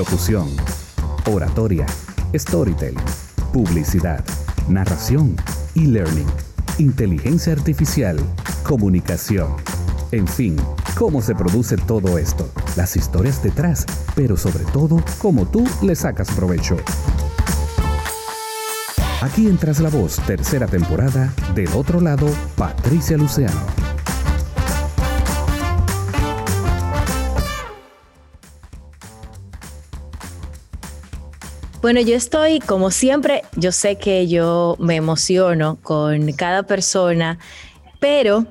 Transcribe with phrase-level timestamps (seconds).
[0.00, 0.48] locución,
[1.26, 1.84] oratoria,
[2.34, 3.04] storytelling,
[3.52, 4.24] publicidad,
[4.66, 5.36] narración,
[5.74, 6.26] e-learning,
[6.78, 8.18] inteligencia artificial,
[8.62, 9.56] comunicación.
[10.10, 10.56] En fin,
[10.96, 13.84] cómo se produce todo esto, las historias detrás,
[14.14, 16.78] pero sobre todo, cómo tú le sacas provecho.
[19.20, 22.26] Aquí entras la voz, tercera temporada, del otro lado,
[22.56, 23.79] Patricia Luciano.
[31.82, 37.38] Bueno, yo estoy, como siempre, yo sé que yo me emociono con cada persona,
[38.00, 38.44] pero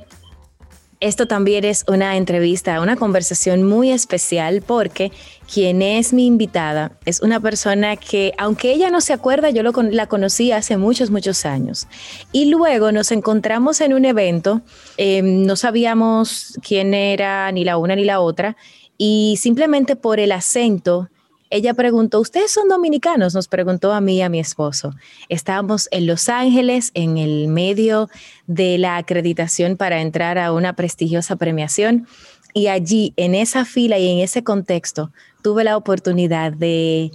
[1.00, 5.12] esto también es una entrevista, una conversación muy especial porque
[5.54, 10.08] quien es mi invitada es una persona que, aunque ella no se acuerda, yo la
[10.08, 11.88] conocí hace muchos, muchos años.
[12.32, 14.62] Y luego nos encontramos en un evento,
[14.98, 18.58] em, no sabíamos quién era ni la una ni la otra,
[18.98, 21.10] y simplemente por el acento,
[21.50, 23.34] ella preguntó, ¿ustedes son dominicanos?
[23.34, 24.94] Nos preguntó a mí y a mi esposo.
[25.30, 28.10] Estábamos en Los Ángeles, en el medio
[28.46, 32.08] de la acreditación para entrar a una prestigiosa premiación.
[32.54, 37.12] Y allí, en esa fila y en ese contexto, tuve la oportunidad de,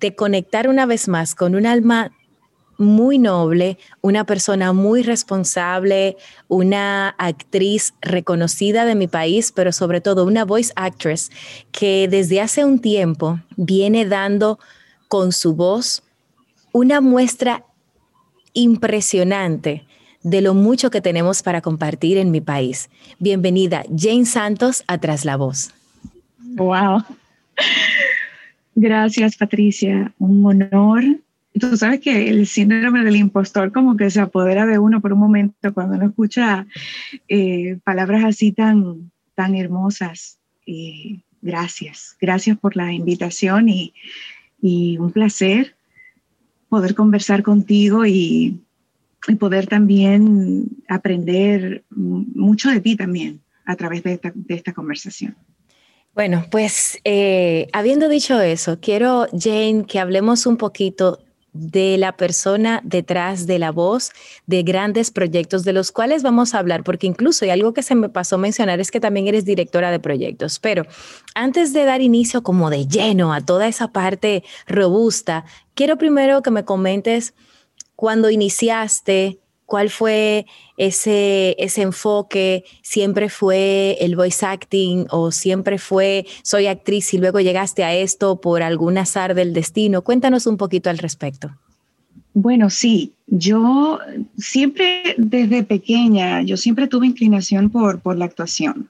[0.00, 2.12] de conectar una vez más con un alma
[2.78, 10.24] muy noble, una persona muy responsable, una actriz reconocida de mi país, pero sobre todo
[10.24, 11.30] una voice actress
[11.72, 14.58] que desde hace un tiempo viene dando
[15.08, 16.02] con su voz
[16.72, 17.64] una muestra
[18.52, 19.84] impresionante
[20.22, 22.90] de lo mucho que tenemos para compartir en mi país.
[23.18, 25.72] Bienvenida, Jane Santos, a Tras la Voz.
[26.56, 27.02] Wow.
[28.74, 30.12] Gracias, Patricia.
[30.18, 31.04] Un honor
[31.58, 35.20] Tú sabes que el síndrome del impostor como que se apodera de uno por un
[35.20, 36.66] momento cuando uno escucha
[37.28, 40.38] eh, palabras así tan, tan hermosas.
[41.40, 43.94] gracias, gracias por la invitación y,
[44.60, 45.74] y, un placer
[46.68, 48.60] poder conversar contigo y,
[49.26, 55.36] y, poder también aprender mucho de ti también a través de esta, de esta conversación.
[56.18, 61.20] Bueno, pues eh, habiendo dicho eso, quiero, Jane, que hablemos un poquito
[61.52, 64.12] de la persona detrás de la voz
[64.46, 67.94] de grandes proyectos de los cuales vamos a hablar, porque incluso hay algo que se
[67.94, 70.58] me pasó mencionar es que también eres directora de proyectos.
[70.58, 70.84] Pero
[71.34, 75.44] antes de dar inicio como de lleno a toda esa parte robusta,
[75.74, 77.34] quiero primero que me comentes
[77.96, 80.46] cuando iniciaste, ¿Cuál fue
[80.78, 82.64] ese, ese enfoque?
[82.80, 88.40] ¿Siempre fue el voice acting o siempre fue soy actriz y luego llegaste a esto
[88.40, 90.00] por algún azar del destino?
[90.00, 91.50] Cuéntanos un poquito al respecto.
[92.32, 93.98] Bueno, sí, yo
[94.38, 98.88] siempre desde pequeña, yo siempre tuve inclinación por, por la actuación.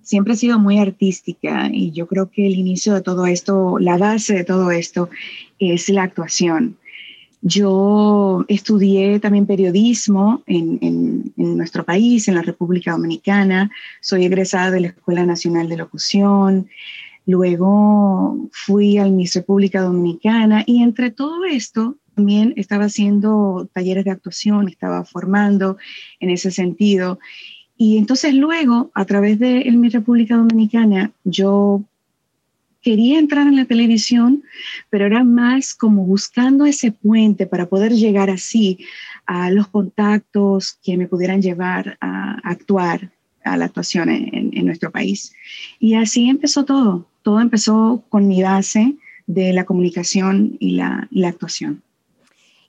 [0.00, 3.98] Siempre he sido muy artística y yo creo que el inicio de todo esto, la
[3.98, 5.10] base de todo esto
[5.58, 6.78] es la actuación.
[7.46, 13.70] Yo estudié también periodismo en, nuestro país, en la República Dominicana.
[14.00, 16.68] Soy egresada de la Escuela Nacional de Locución.
[17.26, 24.12] Luego fui al Miss República Dominicana y entre todo esto también estaba haciendo talleres de
[24.12, 25.76] actuación, estaba formando
[26.20, 27.18] en ese sentido.
[27.76, 31.82] Y entonces luego, a través de Miss República Dominicana, yo
[32.84, 34.44] quería entrar en la televisión,
[34.90, 38.78] pero era más como buscando ese puente para poder llegar así
[39.26, 43.10] a los contactos que me pudieran llevar a actuar,
[43.42, 45.32] a la actuación en, nuestro país.
[45.80, 47.06] Y así empezó todo.
[47.22, 48.94] Todo empezó con mi base
[49.26, 51.82] de la comunicación y la, actuación.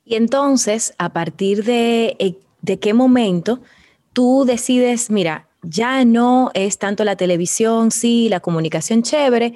[0.06, 3.60] Y entonces, a partir de, eh, de qué momento
[4.14, 9.54] tú decides, mira, ya no es tanto la televisión, sí, la comunicación chévere,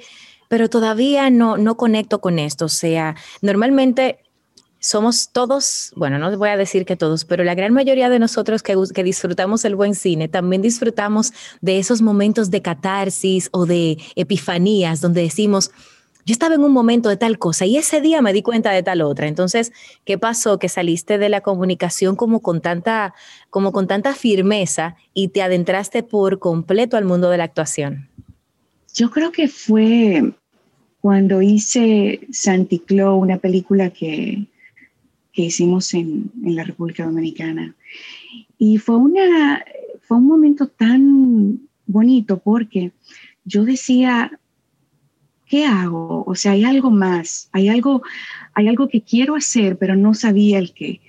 [0.51, 2.65] pero todavía no, no conecto con esto.
[2.65, 4.19] O sea, normalmente
[4.81, 8.61] somos todos, bueno, no voy a decir que todos, pero la gran mayoría de nosotros
[8.61, 11.31] que, que, disfrutamos el buen cine, también disfrutamos
[11.61, 15.71] de esos momentos de catarsis o de epifanías donde decimos,
[16.25, 18.83] yo estaba en un momento de tal cosa y ese día me di cuenta de
[18.83, 19.29] tal otra.
[19.29, 19.71] Entonces,
[20.03, 20.59] ¿qué pasó?
[20.59, 23.13] Que saliste de la comunicación como con tanta,
[23.49, 28.09] como con tanta firmeza y te adentraste por completo al mundo de la actuación.
[28.93, 30.33] Yo creo que fue
[31.01, 34.45] cuando hice Santiclo, una película que,
[35.33, 37.75] que hicimos en, en, la República Dominicana.
[38.59, 39.65] Y fue, una,
[40.01, 42.91] fue un momento tan bonito porque
[43.43, 44.39] yo decía,
[45.47, 46.23] ¿qué hago?
[46.27, 48.03] O sea, hay algo más, hay algo,
[48.53, 51.01] hay algo que quiero hacer, pero no sabía el qué.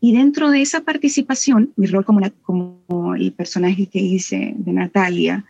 [0.00, 5.44] Y dentro de esa participación, mi rol como, como el personaje que hice de Natalia,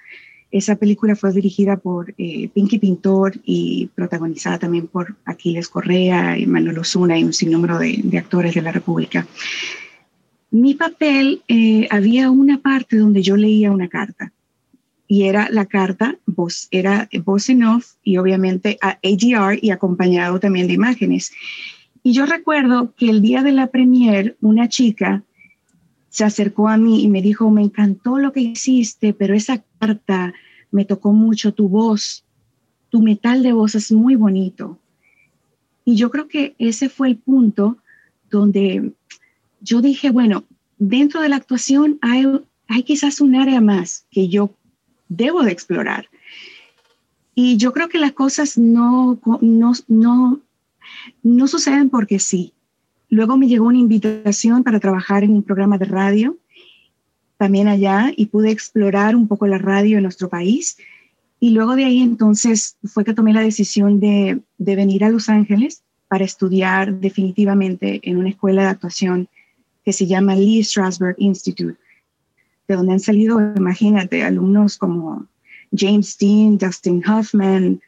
[0.56, 6.46] Esa película fue dirigida por eh, Pinky Pintor y protagonizada también por Aquiles Correa y
[6.46, 9.26] Manuel Osuna y un sinnúmero de, de actores de la República.
[10.50, 14.32] Mi papel, eh, había una parte donde yo leía una carta
[15.06, 20.40] y era la carta, voz, era voz en off y obviamente a ADR y acompañado
[20.40, 21.32] también de imágenes.
[22.02, 25.22] Y yo recuerdo que el día de la premier, una chica
[26.08, 30.32] se acercó a mí y me dijo, me encantó lo que hiciste, pero esa carta
[30.70, 32.24] me tocó mucho, tu voz,
[32.90, 34.78] tu metal de voz es muy bonito.
[35.84, 37.78] Y yo creo que ese fue el punto
[38.30, 38.92] donde
[39.60, 40.44] yo dije, bueno,
[40.78, 42.26] dentro de la actuación hay,
[42.68, 44.50] hay quizás un área más que yo
[45.08, 46.08] debo de explorar.
[47.34, 50.40] Y yo creo que las cosas no, no, no,
[51.22, 52.52] no suceden porque sí.
[53.08, 56.36] Luego me llegó una invitación para trabajar en un programa de radio,
[57.36, 60.76] también allá, y pude explorar un poco la radio en nuestro país.
[61.38, 65.28] Y luego de ahí entonces fue que tomé la decisión de, de venir a Los
[65.28, 69.28] Ángeles para estudiar definitivamente en una escuela de actuación
[69.84, 71.78] que se llama Lee Strasberg Institute,
[72.68, 75.26] de donde han salido, imagínate, alumnos como
[75.72, 77.80] James Dean, Dustin Hoffman,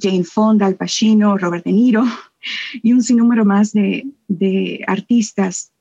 [0.00, 2.04] Jane Fonda, Al Pacino, Robert De Niro
[2.82, 5.72] y un sinnúmero más de, de artistas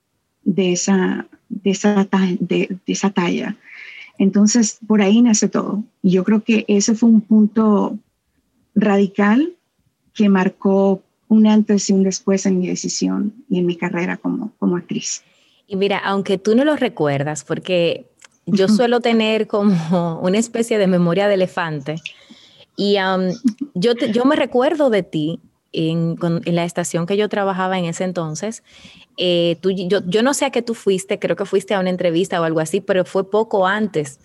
[0.43, 2.07] de esa, de, esa,
[2.39, 3.57] de, de esa talla.
[4.17, 5.83] Entonces, por ahí nace todo.
[6.01, 7.97] Y yo creo que ese fue un punto
[8.75, 9.53] radical
[10.13, 14.51] que marcó un antes y un después en mi decisión y en mi carrera como,
[14.59, 15.23] como actriz.
[15.67, 18.07] Y mira, aunque tú no lo recuerdas, porque
[18.45, 21.95] yo suelo tener como una especie de memoria de elefante,
[22.75, 22.95] y
[23.73, 25.39] yo, yo me recuerdo de ti
[25.71, 28.63] en, la estación que yo trabajaba en ese entonces.
[29.17, 31.89] Eh, tú, yo, yo no sé a qué tú fuiste, creo que fuiste a una
[31.89, 34.19] entrevista o algo así, pero fue poco antes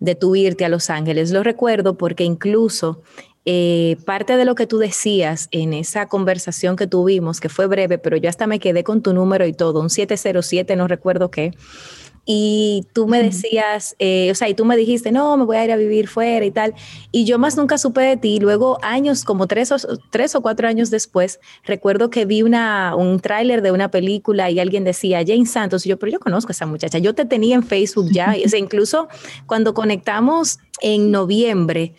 [0.00, 1.30] de tu irte a Los Ángeles.
[1.30, 3.02] Lo recuerdo porque incluso
[3.50, 7.96] eh, parte de lo que tú decías en esa conversación que tuvimos, que fue breve,
[7.96, 11.52] pero yo hasta me quedé con tu número y todo, un 707, no recuerdo qué
[12.30, 15.64] y tú me decías, eh, o sea, y tú me dijiste, no, me voy a
[15.64, 16.74] ir a vivir fuera y tal,
[17.10, 18.38] y yo más nunca supe de ti.
[18.38, 19.78] Luego, años, como tres o,
[20.10, 24.60] tres o cuatro años después, recuerdo que vi una, un tráiler de una película y
[24.60, 27.54] alguien decía, Jane Santos, y yo, pero yo conozco a esa muchacha, yo te tenía
[27.54, 29.08] en Facebook ya, o sea, incluso
[29.46, 31.94] cuando conectamos en noviembre,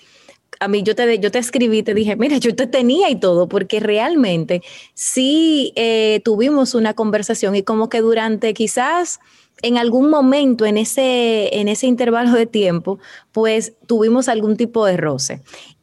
[0.60, 3.50] a mí yo te, yo te escribí, te dije, mira, yo te tenía y todo,
[3.50, 4.62] porque realmente
[4.94, 9.20] sí eh, tuvimos una conversación y como que durante quizás
[9.62, 13.00] en algún momento en ese, en ese intervalo de tiempo,
[13.32, 15.42] pues tuvimos algún tipo de roce.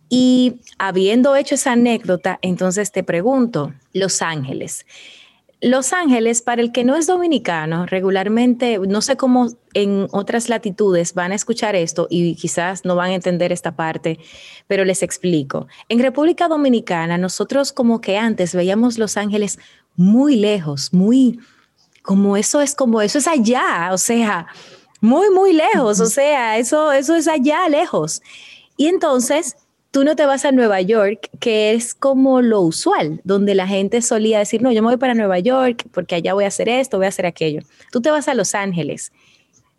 [0.09, 4.87] Y habiendo hecho esa anécdota, entonces te pregunto, Los Ángeles.
[5.63, 11.15] Los Ángeles, para el que no es dominicano, regularmente, no sé cómo en otras latitudes
[11.15, 14.19] van a escuchar esto y quizás no van a entender esta parte,
[14.67, 15.67] pero les explico.
[15.89, 19.59] En República Dominicana, nosotros como que antes veíamos Los Ángeles
[19.97, 21.41] muy lejos, muy,
[22.07, 24.47] como eso es como eso es allá, o sea,
[25.01, 28.23] muy, muy lejos, o sea, eso, eso es allá, lejos.
[28.77, 29.57] Y entonces
[29.91, 34.01] tú no te vas a Nueva York, que es como lo usual, donde la gente
[34.03, 36.97] solía decir, no, yo me voy para Nueva York porque allá voy a hacer esto,
[36.97, 37.63] voy a hacer aquello.
[37.91, 39.13] Tú te vas a Los Ángeles.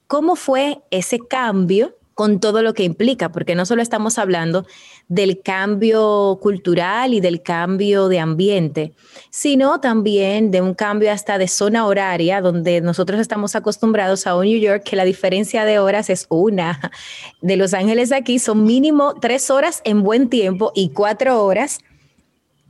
[0.08, 3.32] ¿Cómo fue ese cambio con todo lo que implica?
[3.32, 4.66] Porque no solo estamos hablando
[5.08, 8.94] del cambio cultural y del cambio de ambiente,
[9.30, 14.46] sino también de un cambio hasta de zona horaria, donde nosotros estamos acostumbrados a un
[14.46, 16.92] New York que la diferencia de horas es una.
[17.44, 21.82] De Los Ángeles aquí son mínimo tres horas en buen tiempo y cuatro horas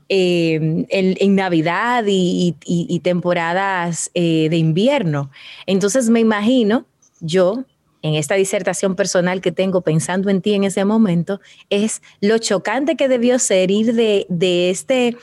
[0.10, 5.32] eh, en, Navidad y, temporadas eh, de invierno.
[5.66, 6.86] Entonces me imagino
[7.22, 7.64] yo
[8.02, 12.96] en esta disertación personal que tengo pensando en ti en ese momento, es lo chocante
[12.96, 15.18] que debió ser ir de, de este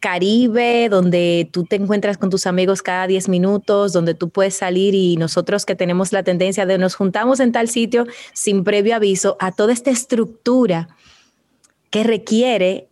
[0.00, 4.94] Caribe, donde tú te encuentras con tus amigos cada 10 minutos, donde tú puedes salir
[4.94, 9.36] y nosotros que tenemos la tendencia de nos juntamos en tal sitio sin previo aviso,
[9.40, 10.88] a toda esta estructura
[11.90, 12.88] que requiere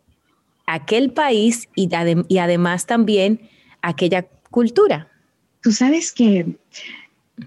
[0.66, 1.88] aquel país y,
[2.28, 3.48] y además también
[3.82, 5.08] aquella cultura.
[5.60, 6.56] Tú sabes que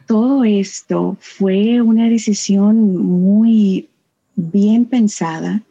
[0.06, 3.90] todo esto fue una decisión muy
[4.36, 5.62] bien pensada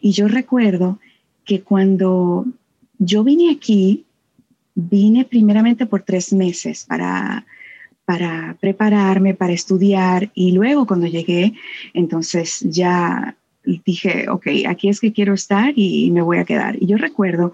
[0.00, 0.98] y yo recuerdo
[1.44, 2.46] que cuando
[2.98, 4.04] yo vine aquí,
[4.74, 7.46] vine primeramente por tres meses para,
[8.04, 11.54] para prepararme, para estudiar y luego cuando llegué,
[11.92, 16.80] entonces ya dije, ok, aquí es que quiero estar y me voy a quedar.
[16.80, 17.52] Y yo recuerdo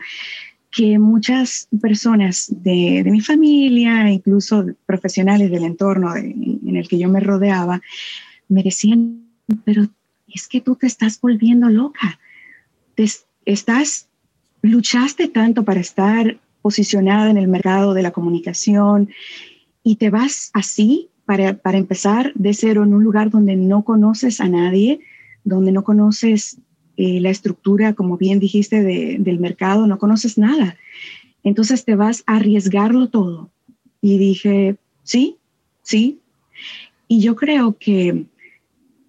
[0.73, 7.21] que muchas personas de, mi familia, incluso profesionales del entorno en el que yo me
[7.21, 7.83] rodeaba,
[8.49, 9.29] me decían,
[9.65, 9.87] pero
[10.29, 12.19] es que tú te estás volviendo loca.
[12.95, 13.07] Te
[13.45, 14.09] estás,
[14.63, 19.11] luchaste tanto para estar posicionada en el mercado de la comunicación
[19.83, 24.41] y te vas así para, para empezar de cero en un lugar donde no conoces
[24.41, 25.01] a nadie,
[25.45, 26.59] donde no conoces
[27.05, 30.77] eh, la estructura, como bien dijiste, del mercado, no conoces nada.
[31.43, 33.51] Entonces te vas a arriesgarlo todo.
[34.01, 35.37] Y dije, sí,
[35.83, 36.21] sí.
[37.09, 38.27] Y yo creo que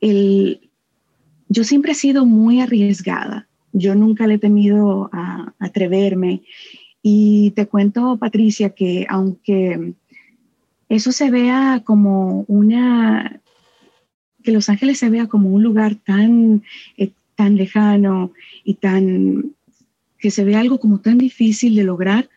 [0.01, 0.59] el,
[1.49, 3.47] yo siempre he sido muy arriesgada.
[3.73, 6.41] Yo nunca le he temido a, atreverme.
[7.03, 9.93] Y te cuento, Patricia, que aunque
[10.89, 13.39] eso se vea como una,
[14.41, 16.63] que Los Ángeles se vea como un lugar tan,
[16.97, 17.11] eh,
[17.43, 18.31] tan lejano
[18.63, 19.51] y tan,
[20.17, 22.29] que se vea algo como tan difícil de lograr,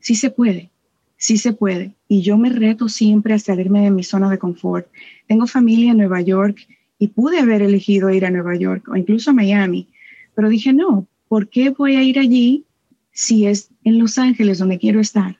[0.00, 0.70] sí se puede,
[1.16, 1.94] sí se puede.
[2.08, 4.86] Y yo me reto siempre a salirme de mi zona de confort.
[5.26, 6.58] Tengo familia en Nueva York
[6.98, 9.88] y pude haber elegido ir a Nueva York o incluso a Miami,
[10.34, 12.64] pero dije, no, ¿por qué voy a ir allí
[13.12, 15.38] si es en Los Ángeles donde quiero estar?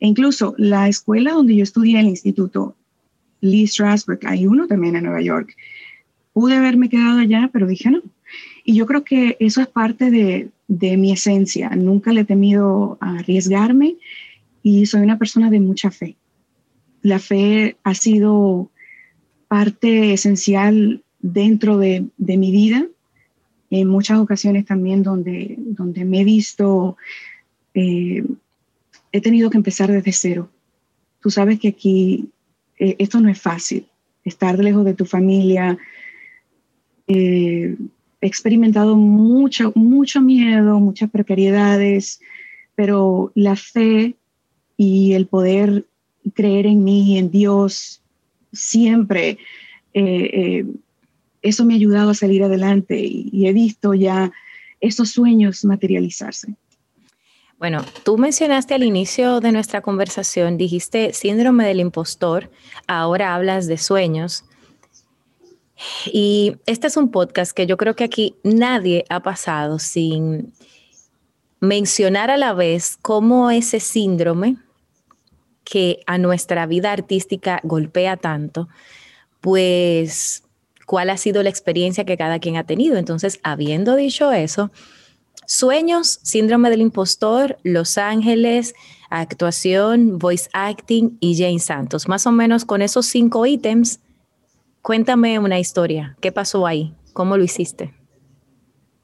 [0.00, 2.74] E incluso la escuela donde yo estudié, el instituto
[3.40, 5.54] Lee Strasberg, hay uno también en Nueva York.
[6.32, 8.02] Pude haberme quedado allá, pero dije no.
[8.68, 11.70] Y yo creo que eso es parte de, de mi esencia.
[11.70, 13.96] Nunca le he temido a arriesgarme
[14.62, 16.16] y soy una persona de mucha fe.
[17.00, 18.70] La fe ha sido
[19.48, 22.86] parte esencial dentro de, de mi vida.
[23.70, 26.98] En muchas ocasiones también donde, donde me he visto,
[27.72, 28.22] eh,
[29.12, 30.50] he tenido que empezar desde cero.
[31.22, 32.28] Tú sabes que aquí
[32.78, 33.86] eh, esto no es fácil.
[34.24, 35.78] Estar lejos de tu familia,
[37.06, 37.74] eh,
[38.20, 42.20] he experimentado mucho, mucho miedo, muchas precariedades,
[42.74, 44.16] pero la fe
[44.76, 45.86] y el poder
[46.34, 48.02] creer en mí, en Dios,
[48.52, 49.38] siempre,
[49.94, 50.66] eh, eh,
[51.42, 54.32] eso me ha ayudado a salir adelante y, he visto ya
[54.80, 56.54] esos sueños materializarse.
[57.58, 62.50] Bueno, tú mencionaste al inicio de nuestra conversación, dijiste síndrome del impostor,
[62.86, 64.44] ahora hablas de sueños.
[66.06, 70.52] Y este es un podcast que yo creo que aquí nadie ha pasado sin
[71.60, 74.56] mencionar a la vez cómo ese síndrome
[75.64, 78.68] que a nuestra vida artística golpea tanto,
[79.40, 80.42] pues
[80.86, 82.96] cuál ha sido la experiencia que cada quien ha tenido.
[82.96, 84.70] Entonces, habiendo dicho eso,
[85.46, 88.74] sueños, síndrome del impostor, Los Ángeles,
[89.10, 92.08] actuación, voice acting y Jane Santos.
[92.08, 94.00] Más o menos con esos cinco ítems
[94.82, 96.16] Cuéntame una historia.
[96.20, 96.94] ¿Qué pasó ahí?
[97.12, 97.94] ¿Cómo lo hiciste?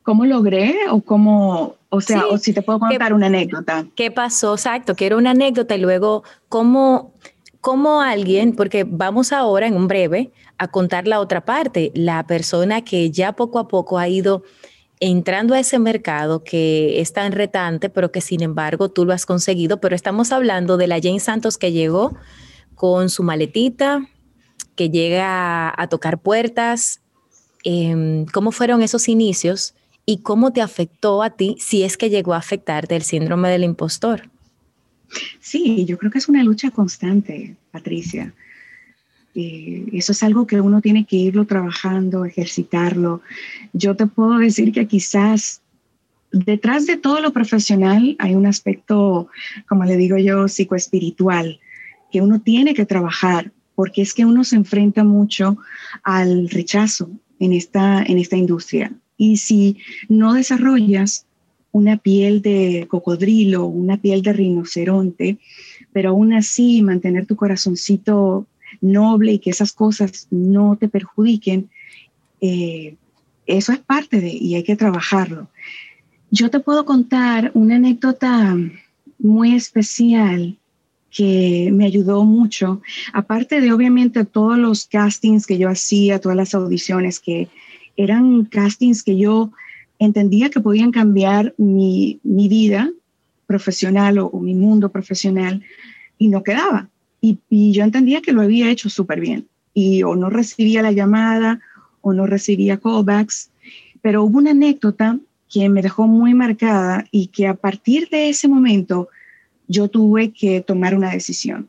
[0.02, 3.86] ¿Cómo logré o cómo, o sea, o si te puedo contar una anécdota?
[3.96, 4.54] ¿Qué pasó?
[4.54, 7.14] Exacto, quiero una anécdota y luego cómo,
[7.62, 12.82] cómo alguien, porque vamos ahora en un breve a contar la otra parte, la persona
[12.82, 14.42] que ya poco a poco ha ido
[15.00, 19.26] entrando a ese mercado que es tan retante, pero que sin embargo tú lo has
[19.26, 22.14] conseguido, pero estamos hablando de la Jane Santos que llegó
[22.74, 24.06] con su maletita,
[24.76, 27.00] que llega a, tocar puertas.
[27.62, 29.74] Em, ¿Cómo fueron esos inicios
[30.06, 33.64] y cómo te afectó a ti si es que llegó a afectarte el síndrome del
[33.64, 34.28] impostor?
[35.40, 38.34] Sí, yo creo que es una lucha constante, Patricia.
[39.34, 43.20] Eh, eso es algo que uno tiene que irlo trabajando, ejercitarlo.
[43.72, 45.60] Yo te puedo decir que quizás
[46.30, 49.28] detrás de todo lo profesional hay un aspecto,
[49.68, 51.60] como le digo yo, psicoespiritual,
[52.12, 55.58] que uno tiene que trabajar porque es que uno se enfrenta mucho
[56.02, 58.92] al rechazo en esta, en esta industria.
[59.16, 59.78] Y si
[60.08, 61.26] no desarrollas
[61.72, 65.38] una piel de cocodrilo, una piel de rinoceronte,
[65.92, 68.46] pero aún así mantener tu corazoncito
[68.80, 71.68] noble y que esas cosas no te perjudiquen,
[72.40, 72.96] eh,
[73.46, 75.48] eso es parte de, y hay que trabajarlo.
[76.30, 78.56] Yo te puedo contar una anécdota
[79.18, 80.56] muy especial
[81.14, 86.54] que me ayudó mucho, aparte de obviamente todos los castings que yo hacía, todas las
[86.54, 87.48] audiciones que
[87.96, 89.52] eran castings que yo
[90.00, 92.90] entendía que podían cambiar mi, vida
[93.46, 95.62] profesional o, mi mundo profesional
[96.18, 96.88] y no quedaba.
[97.20, 100.92] Y, y yo entendía que lo había hecho súper bien y o no recibía la
[100.92, 101.60] llamada
[102.00, 103.50] o no recibía callbacks,
[104.02, 105.18] pero hubo una anécdota
[105.48, 109.08] que me dejó muy marcada y que a partir de ese momento
[109.68, 111.68] yo tuve que tomar una decisión.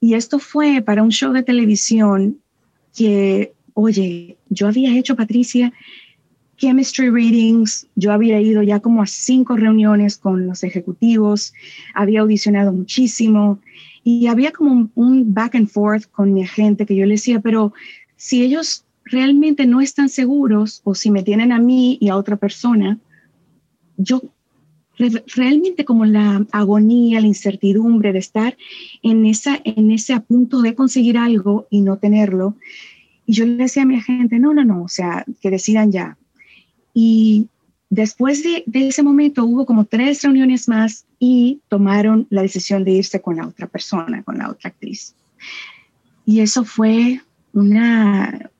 [0.00, 2.38] Y esto fue para un show de televisión
[2.96, 5.72] que, oye, yo había hecho, Patricia,
[6.56, 11.52] chemistry readings, yo había ido ya como a cinco reuniones con los ejecutivos,
[11.94, 13.60] había audicionado muchísimo
[14.04, 17.72] y había como un, back and forth con mi agente que yo le decía, pero
[18.16, 22.36] si ellos realmente no están seguros o si me tienen a mí y a otra
[22.36, 22.98] persona,
[23.96, 24.22] yo
[24.98, 28.56] realmente como la agonía, la incertidumbre de estar
[29.02, 32.56] en, esa, en ese punto de conseguir algo y no tenerlo.
[33.26, 36.16] Y yo le decía a mi agente, no, no, no, o sea, que decidan ya.
[36.94, 37.48] Y
[37.90, 42.92] después de, de ese momento hubo como tres reuniones más y tomaron la decisión de
[42.92, 45.14] irse con la otra persona, con la otra actriz.
[46.24, 47.20] Y eso fue
[47.52, 48.50] una,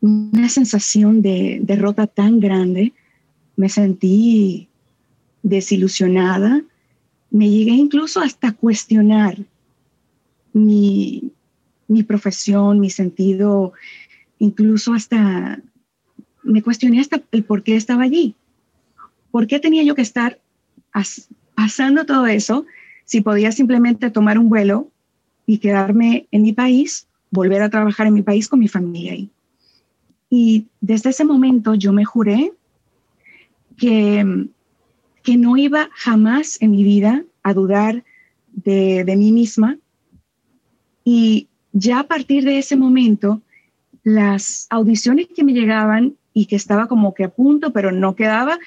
[0.00, 2.92] una sensación de derrota tan grande.
[3.56, 4.67] Me sentí
[5.42, 6.62] desilusionada.
[7.30, 9.36] Me llegué incluso hasta cuestionar
[10.52, 11.32] mi,
[11.86, 13.72] mi profesión, mi sentido,
[14.38, 15.60] incluso hasta
[16.42, 18.34] me cuestioné hasta el por qué estaba allí.
[19.30, 20.40] ¿Por qué tenía yo que estar
[21.54, 22.66] pasando todo eso
[23.04, 24.90] si podía simplemente tomar un vuelo
[25.46, 29.30] y quedarme en mi país, volver a trabajar en mi país con mi familia ahí?
[30.30, 32.52] Y desde ese momento yo me juré
[33.76, 34.48] que,
[35.28, 38.02] que no iba jamás en mi vida a dudar
[38.50, 39.76] de, de mí misma.
[41.04, 43.42] Y ya a partir de ese momento,
[44.04, 48.58] las audiciones que me llegaban y que estaba como que a punto, pero no quedaba,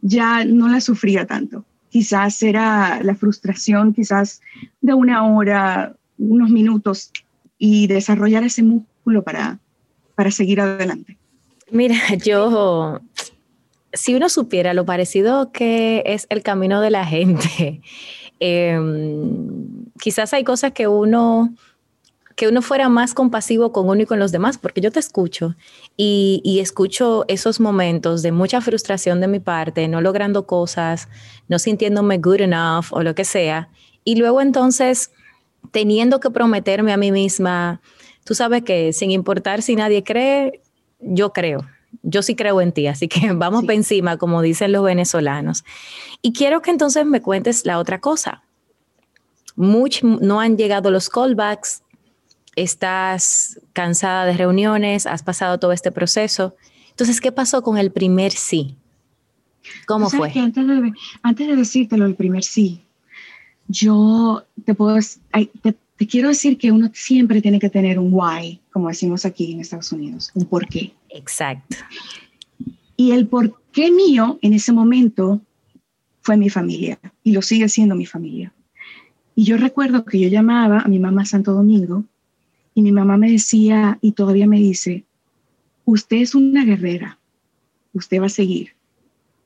[0.00, 1.64] ya no la sufría tanto.
[1.88, 4.40] Quizás era la frustración, quizás
[4.80, 7.12] de una hora, unos minutos,
[7.58, 9.60] y desarrollar ese músculo para,
[10.16, 11.16] para seguir adelante?
[11.70, 11.94] Mira,
[12.24, 13.00] yo,
[13.92, 17.80] si uno supiera lo parecido que es el camino de la gente,
[18.40, 21.54] em, quizás hay cosas que uno
[22.36, 25.56] que uno fuera más compasivo con uno y con los demás, porque yo te escucho
[25.96, 31.08] y, y, escucho esos momentos de mucha frustración de mi parte, no logrando cosas,
[31.48, 33.70] no sintiéndome good enough o lo que sea,
[34.04, 35.10] y luego entonces
[35.72, 37.80] teniendo que prometerme a mí misma,
[38.24, 40.60] tú sabes que sin importar si nadie cree,
[41.00, 41.66] yo creo.
[42.02, 45.64] Yo sí creo en ti, así que vamos por encima, como dicen los venezolanos.
[46.22, 48.42] Y quiero que entonces me cuentes la otra cosa.
[49.56, 51.82] Much, no han llegado los callbacks,
[52.54, 56.54] estás cansada de reuniones, has pasado todo este proceso.
[56.90, 58.76] Entonces, ¿qué pasó con el primer sí?
[59.86, 60.32] ¿Cómo fue?
[60.36, 62.82] antes, de, antes de decírtelo, el primer sí,
[63.68, 64.98] yo te puedo,
[65.62, 69.52] te, te, quiero decir que uno siempre tiene que tener un why, como decimos aquí
[69.52, 70.94] en Estados Unidos, un por qué.
[71.10, 71.76] Exacto.
[72.96, 75.40] Y el por qué mío en ese momento
[76.22, 78.52] fue mi familia y lo sigue siendo mi familia.
[79.34, 82.04] Y yo recuerdo que yo llamaba a mi mamá Santo Domingo
[82.74, 85.04] y mi mamá me decía y todavía me dice,
[85.84, 87.18] usted es una guerrera,
[87.92, 88.72] usted va a seguir,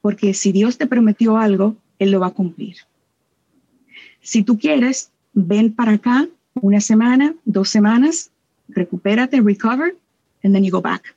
[0.00, 2.76] porque si Dios te prometió algo, Él lo va a cumplir.
[4.20, 8.30] Si tú quieres, ven para acá una semana, dos semanas,
[8.68, 9.96] recupérate, recover,
[10.42, 11.14] and then you go back.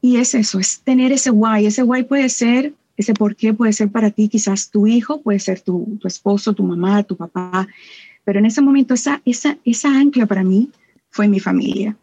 [0.00, 1.66] Y es eso, es tener ese why.
[1.66, 5.40] Ese why puede ser, ese por qué puede ser para ti, quizás tu hijo, puede
[5.40, 7.66] ser tu, tu esposo, tu mamá, tu papá.
[8.24, 10.70] Pero en ese momento, esa, esa, esa ancla para mí
[11.10, 11.96] fue mi familia.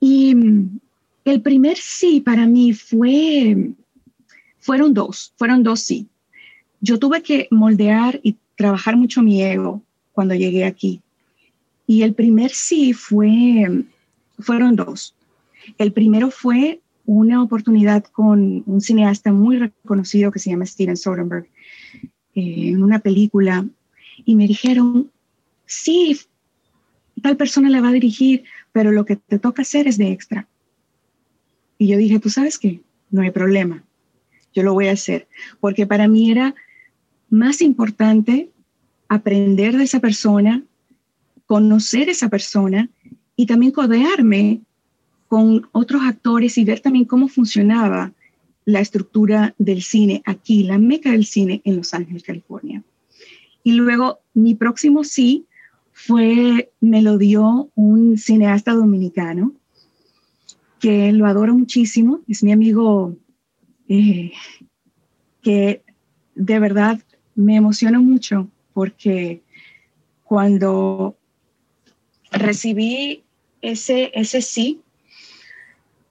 [0.00, 0.78] Y mm,
[1.24, 3.72] el primer sí para mí fue,
[4.58, 6.06] fueron dos, fueron dos sí.
[6.80, 9.82] Yo tuve que moldear y trabajar mucho mi ego
[10.12, 11.00] cuando llegué aquí.
[11.86, 13.84] Y el primer sí fue,
[14.38, 15.14] fueron dos.
[15.78, 21.48] El primero fue una oportunidad con un cineasta muy reconocido que se llama Steven Soderbergh
[22.34, 23.64] eh, en una película
[24.24, 25.10] y me dijeron,
[25.64, 26.18] sí,
[27.22, 30.48] tal persona le va a dirigir, pero lo que te toca hacer es de extra.
[31.78, 33.84] Y yo dije, tú sabes qué, no hay problema,
[34.52, 35.28] yo lo voy a hacer,
[35.60, 36.54] porque para mí era
[37.30, 38.50] más importante
[39.08, 40.62] aprender de esa persona,
[41.46, 42.88] conocer a esa persona
[43.36, 44.62] y también codearme
[45.28, 48.12] con otros actores y ver también cómo funcionaba
[48.64, 52.82] la estructura del cine aquí, la meca del cine en Los Ángeles, California.
[53.62, 55.46] Y luego mi próximo sí
[55.92, 59.52] fue, me lo dio un cineasta dominicano
[60.78, 63.16] que lo adoro muchísimo, es mi amigo
[63.88, 64.32] eh,
[65.42, 65.82] que
[66.34, 67.00] de verdad
[67.34, 69.42] me emociona mucho porque
[70.24, 71.16] cuando
[72.30, 73.22] recibí
[73.62, 74.80] ese, ese sí,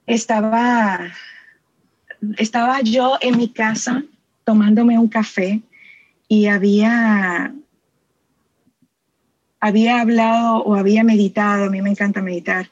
[0.06, 1.12] estaba,
[2.38, 4.04] estaba yo en mi casa
[4.44, 5.62] tomándome un café
[6.28, 7.54] y había,
[9.60, 12.70] había hablado o había meditado, a mí me encanta meditar,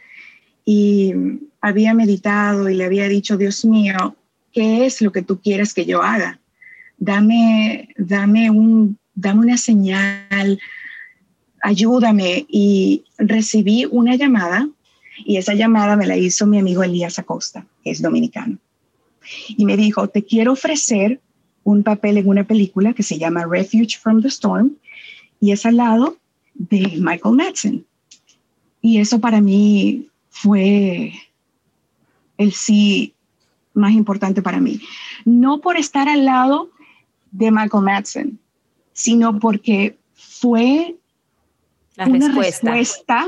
[0.64, 1.12] y
[1.60, 4.16] había meditado y le había dicho, Dios mío,
[4.52, 6.40] ¿qué es lo que tú quieres que yo haga?
[6.96, 10.58] Dame, dame, un, dame una señal,
[11.60, 12.46] ayúdame.
[12.48, 14.68] Y recibí una llamada
[15.18, 18.58] Y esa llamada me la hizo mi amigo Elías Acosta, que es dominicano.
[19.48, 21.20] Y me dijo, te quiero ofrecer
[21.62, 24.76] un papel en una película que se llama Refuge from the Storm
[25.40, 26.16] y es al lado
[26.54, 27.86] de Michael Madsen.
[28.80, 31.12] Y eso para mí fue
[32.36, 33.14] el sí
[33.72, 34.80] más importante para mí.
[35.24, 36.70] No por estar al lado
[37.30, 38.38] de Michael Madsen,
[38.92, 40.96] sino porque fue
[41.96, 43.26] una respuesta.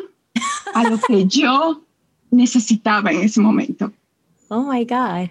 [0.77, 1.83] A lo que yo
[2.31, 3.93] necesitaba en ese momento.
[4.49, 5.31] Oh my God.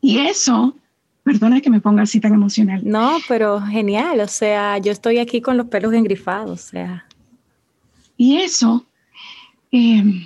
[0.00, 0.76] Y eso,
[1.22, 2.82] perdona que me ponga así tan emocional.
[2.84, 4.20] No, pero genial.
[4.20, 6.64] O sea, yo estoy aquí con los pelos engrifados.
[6.64, 7.06] O sea.
[8.16, 8.86] Y eso,
[9.70, 10.22] em,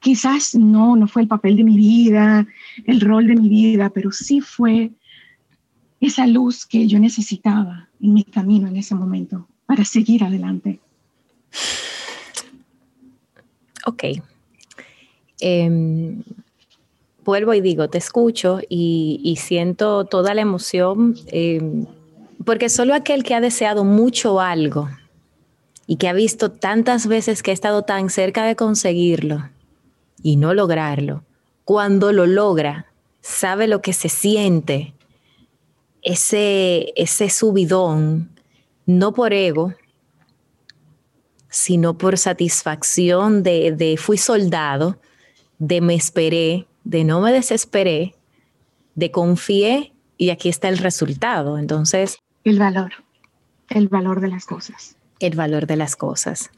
[0.00, 2.46] quizás no, no fue el papel de mi vida,
[2.86, 4.90] el rol de mi vida, pero sí fue
[6.00, 10.80] esa luz que yo necesitaba en mi camino en ese momento para seguir adelante.
[13.86, 14.04] Ok.
[15.40, 16.22] Em,
[17.24, 21.86] vuelvo y digo, te escucho y, siento toda la emoción, em,
[22.44, 24.88] porque solo aquel que ha deseado mucho algo
[25.86, 29.50] y que ha visto tantas veces que ha estado tan cerca de conseguirlo
[30.22, 31.24] y no lograrlo,
[31.64, 32.86] cuando lo logra,
[33.20, 34.94] sabe lo que se siente,
[36.02, 38.30] ese, ese subidón,
[38.86, 39.74] no por ego,
[41.52, 44.98] sino por satisfacción de, de fui soldado,
[45.58, 48.14] de me esperé, de no me desesperé,
[48.94, 51.58] de confié y aquí está el resultado.
[51.58, 52.18] Entonces...
[52.42, 52.92] El valor,
[53.68, 54.96] el valor de las cosas.
[55.20, 56.50] El valor de las cosas.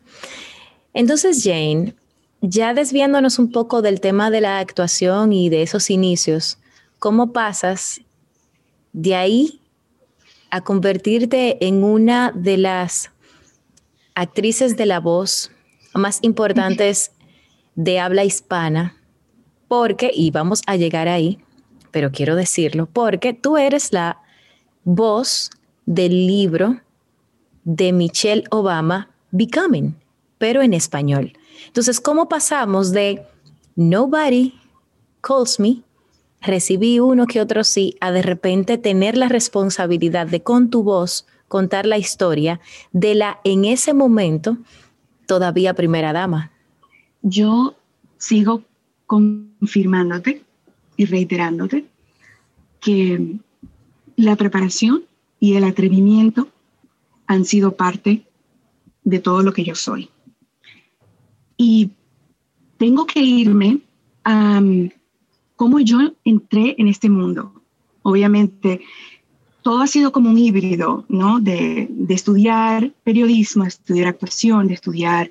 [0.95, 1.95] Entonces, Jane,
[2.41, 6.59] ya desviándonos un poco del tema de la actuación y de esos inicios,
[7.01, 8.01] ¿cómo pasas
[8.93, 9.61] de ahí
[10.51, 13.11] a convertirte en una de las
[14.15, 15.51] actrices de la voz
[15.95, 17.13] más importantes
[17.75, 18.97] de habla hispana,
[19.69, 21.39] porque, y vamos a llegar ahí,
[21.91, 24.21] pero quiero decirlo, porque tú eres la
[24.85, 25.51] voz
[25.87, 26.81] del libro
[27.65, 29.97] de Michelle Obama, Becoming,
[30.39, 31.33] pero en español.
[31.67, 33.27] Entonces, ¿cómo pasamos de
[33.77, 34.55] Nobody
[35.21, 35.83] calls me,
[36.41, 41.27] recibí uno que otro sí, a de repente tener la responsabilidad de con tu voz
[41.49, 42.61] contar la historia
[42.93, 44.59] de la en ese momento
[45.27, 46.51] todavía primera dama.
[47.23, 47.75] Yo
[48.19, 48.63] sigo
[49.07, 50.43] confirmándote
[50.97, 51.87] y reiterándote
[52.81, 53.37] que
[54.17, 55.05] la preparación
[55.41, 56.49] y el atrevimiento
[57.27, 58.27] han sido parte
[59.03, 60.11] de todo lo que yo soy.
[61.57, 61.91] Y
[62.79, 63.81] tengo que irme
[64.25, 64.61] a
[65.57, 67.63] cómo yo entré en este mundo.
[68.03, 68.81] Obviamente,
[69.65, 71.41] todo ha sido como un híbrido, ¿no?
[71.41, 75.31] De, estudiar periodismo, de estudiar actuación, de estudiar,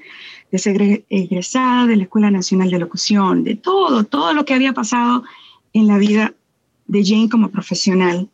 [0.52, 4.74] de ser egresada de la Escuela Nacional de Locución, de todo, todo lo que había
[4.74, 5.24] pasado
[5.74, 6.34] en la vida
[6.88, 8.28] de Jane como profesional.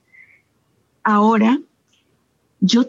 [1.04, 1.60] Ahora,
[2.62, 2.86] yo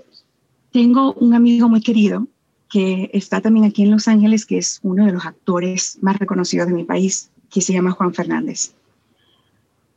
[0.71, 2.29] tengo un amigo muy querido
[2.69, 6.69] que está también aquí en Los Ángeles, que es uno de los actores más reconocidos
[6.69, 8.73] de mi país, que se llama Juan Fernández.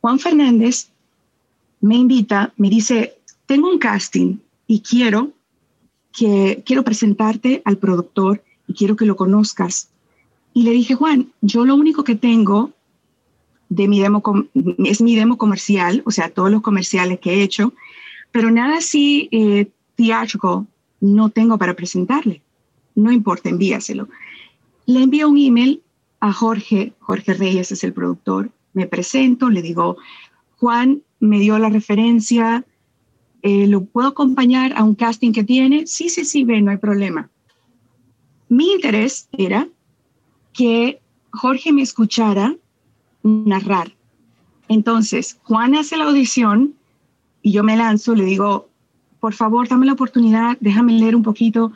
[0.00, 0.88] Juan Fernández
[1.84, 5.32] me invita, me dice, tengo un casting y quiero
[6.14, 9.90] que quiero presentarte al productor y quiero que lo conozcas.
[10.54, 12.70] Y le dije, Juan, yo lo único que tengo
[13.68, 14.22] de mi demo
[14.78, 17.74] es mi demo comercial, o sea, todos los comerciales que he hecho,
[18.32, 19.68] pero nada así eh,
[21.00, 22.40] no tengo para presentarle.
[22.94, 24.08] No importa, envíaselo.
[24.86, 25.82] Le envío un email
[26.20, 29.98] a Jorge, Jorge Reyes es el productor, me presento, le digo,
[30.64, 32.64] Juan, me dio la referencia,
[33.42, 35.86] eh, ¿lo puedo acompañar a un casting que tiene?
[35.86, 37.28] Sí, sí, sí, ve, no hay problema.
[38.48, 39.68] Mi interés era
[40.54, 42.56] que Jorge me escuchara
[43.22, 43.92] narrar.
[44.66, 46.72] Entonces, Juan hace la audición
[47.42, 48.70] y yo me lanzo, le digo,
[49.20, 51.72] por favor, dame la oportunidad, déjame leer un poquito,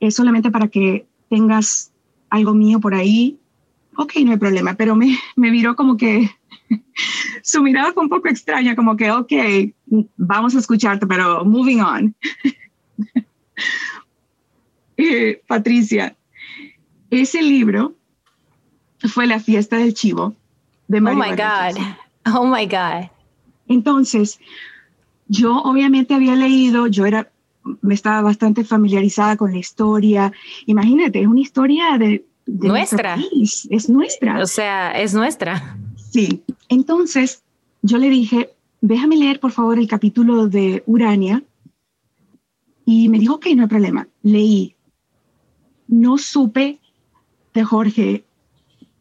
[0.00, 1.92] es solamente para que tengas
[2.30, 3.36] algo mío por ahí.
[3.94, 6.30] Ok, no hay problema, pero me, me viró como que
[7.42, 9.32] su mirada fue un poco extraña, como que, ok,
[10.16, 12.14] vamos a escucharte, pero moving on.
[14.98, 16.14] Eh, Patricia,
[17.10, 17.94] ese libro
[19.00, 20.36] fue La fiesta del chivo
[20.86, 21.82] de Mario Oh my God.
[22.36, 23.10] Oh my God.
[23.68, 24.38] Entonces,
[25.28, 27.30] yo obviamente había leído, yo era,
[27.80, 30.32] me estaba bastante familiarizada con la historia.
[30.66, 33.16] Imagínate, es una historia de, nuestra.
[33.70, 34.40] Es nuestra.
[34.40, 35.76] O sea, es nuestra.
[35.96, 37.42] Sí, entonces
[37.82, 41.42] yo le dije, déjame leer por favor el capítulo de Urania.
[42.84, 44.08] Y me dijo, ok, no hay problema.
[44.22, 44.74] Leí.
[45.86, 46.80] No supe
[47.54, 48.24] de Jorge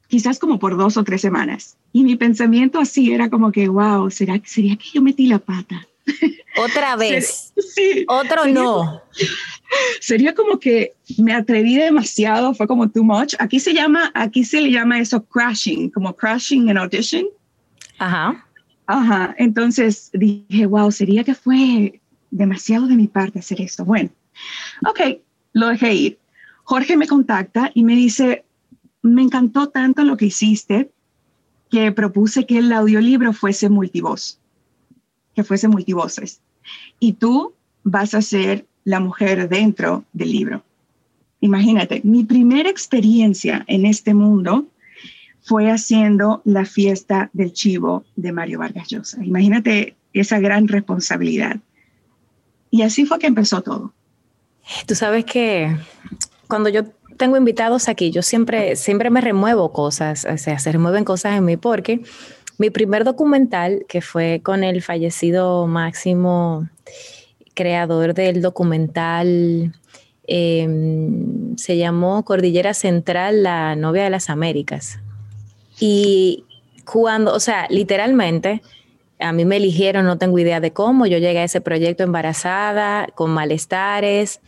[0.07, 1.77] quizás como por dos o tres semanas.
[1.93, 5.87] Y mi pensamiento así era como que, wow, ¿será, ¿sería que yo metí la pata?
[6.57, 7.53] Otra vez.
[7.73, 8.03] Sí.
[8.07, 9.01] Otro no.
[10.01, 13.35] Sería como que me atreví demasiado, fue como too much.
[13.39, 17.25] Aquí se llama, aquí se le llama eso crashing, como crashing en audition.
[18.01, 18.47] Ajá.
[18.87, 19.35] Ajá.
[19.37, 23.85] Entonces dije, wow, sería que fue demasiado de mi parte hacer esto.
[23.85, 24.09] Bueno,
[24.89, 25.19] ok,
[25.53, 26.19] lo dejé ir.
[26.63, 28.43] Jorge me contacta y me dice,
[29.03, 30.89] me encantó tanto lo que hiciste
[31.69, 34.39] que propuse que el audiolibro fuese multivoz,
[35.35, 36.41] que fuese multivoces.
[36.99, 40.63] Y tú vas a ser la mujer dentro del libro.
[41.39, 44.65] Imagínate, mi primera experiencia en este mundo
[45.41, 49.23] fue haciendo la fiesta del chivo de Mario Vargas Llosa.
[49.23, 51.57] Imagínate esa gran responsabilidad.
[52.69, 53.93] Y así fue que empezó todo.
[54.85, 55.75] Tú sabes que
[56.47, 56.83] cuando yo
[57.17, 61.45] tengo invitados aquí, yo siempre, siempre me remuevo cosas, o sea, se remueven cosas en
[61.45, 62.01] mí porque
[62.57, 66.69] mi primer documental, que fue con el fallecido Máximo,
[67.53, 69.75] creador del documental,
[70.27, 74.99] em, se llamó Cordillera Central, la novia de las Américas.
[75.83, 76.45] Y
[76.85, 78.61] cuando, o sea, literalmente,
[79.19, 83.07] a mí me eligieron, no tengo idea de cómo, yo llegué a ese proyecto embarazada,
[83.15, 84.41] con malestares,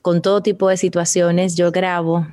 [0.00, 2.26] con todo tipo de situaciones, yo grabo.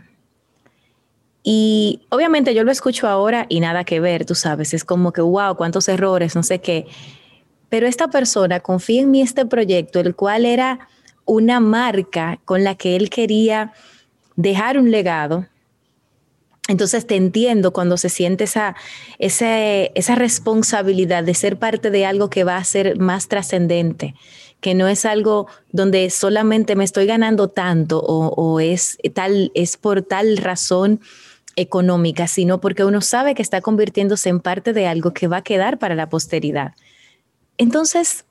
[1.43, 5.21] Y obviamente yo lo escucho ahora y nada que ver, tú sabes, es como que,
[5.21, 6.87] wow, cuántos errores, no sé qué.
[7.67, 10.87] Pero esta persona confía en mí este proyecto, el cual era
[11.25, 13.73] una marca con la que él quería
[14.37, 15.47] dejar un legado.
[16.67, 18.75] Entonces te entiendo cuando se siente esa,
[19.19, 24.15] esa, esa responsabilidad de ser parte de algo que va a ser más trascendente,
[24.59, 30.01] que no es algo donde solamente me estoy ganando tanto o, es, tal, es por
[30.01, 30.99] tal razón
[31.55, 35.43] económica, sino porque uno sabe que está convirtiéndose en parte de algo que va a
[35.43, 36.73] quedar para la posteridad.
[37.57, 38.25] Entonces,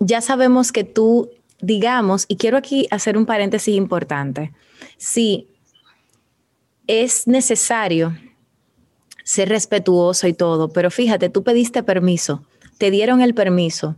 [0.00, 4.52] ya sabemos que tú, digamos, y quiero aquí hacer un paréntesis importante,
[4.96, 5.48] si
[6.88, 8.16] es necesario
[9.22, 12.42] ser respetuoso y todo, pero fíjate, tú pediste permiso,
[12.78, 13.96] te dieron el permiso,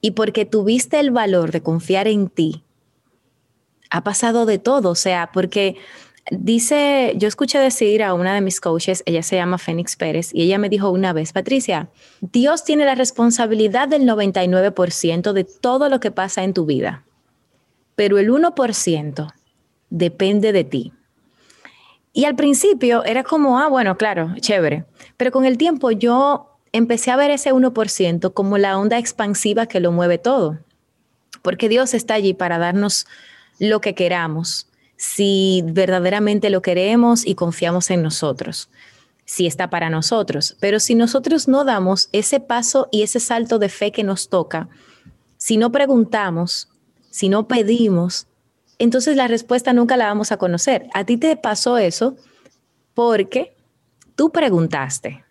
[0.00, 2.64] y porque tuviste el valor de confiar en ti,
[3.90, 5.76] ha pasado de todo, o sea, porque
[6.30, 10.44] dice, yo escuché decir a una de mis coaches, ella se llama Fénix Pérez, y
[10.44, 11.90] ella me dijo una vez, Patricia,
[12.22, 17.04] Dios tiene la responsabilidad del 99% de todo lo que pasa en tu vida,
[17.96, 19.34] pero el 1%
[19.90, 20.92] depende de ti.
[22.18, 24.84] Y al principio era como, ah, bueno, claro, chévere,
[25.16, 29.78] pero con el tiempo yo empecé a ver ese 1% como la onda expansiva que
[29.78, 30.58] lo mueve todo,
[31.42, 33.06] porque Dios está allí para darnos
[33.60, 38.68] lo que queramos, si verdaderamente lo queremos y confiamos en nosotros,
[39.24, 40.56] si está para nosotros.
[40.58, 44.68] Pero si nosotros no damos ese paso y ese salto de fe que nos toca,
[45.36, 46.68] si no preguntamos,
[47.10, 48.26] si no pedimos,
[48.78, 50.86] entonces la respuesta nunca la vamos a conocer.
[50.94, 52.16] A ti te pasó eso
[52.94, 53.54] porque
[54.14, 55.24] tú preguntaste,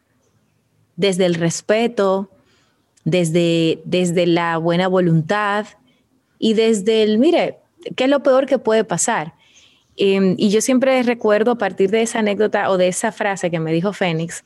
[0.96, 2.30] desde el respeto,
[3.06, 5.66] desde, desde la buena voluntad
[6.40, 7.58] y desde el, mire,
[7.96, 9.34] ¿qué es lo peor que puede pasar?
[9.96, 13.60] Em, y yo siempre recuerdo a partir de esa anécdota o de esa frase que
[13.60, 14.44] me dijo Fénix,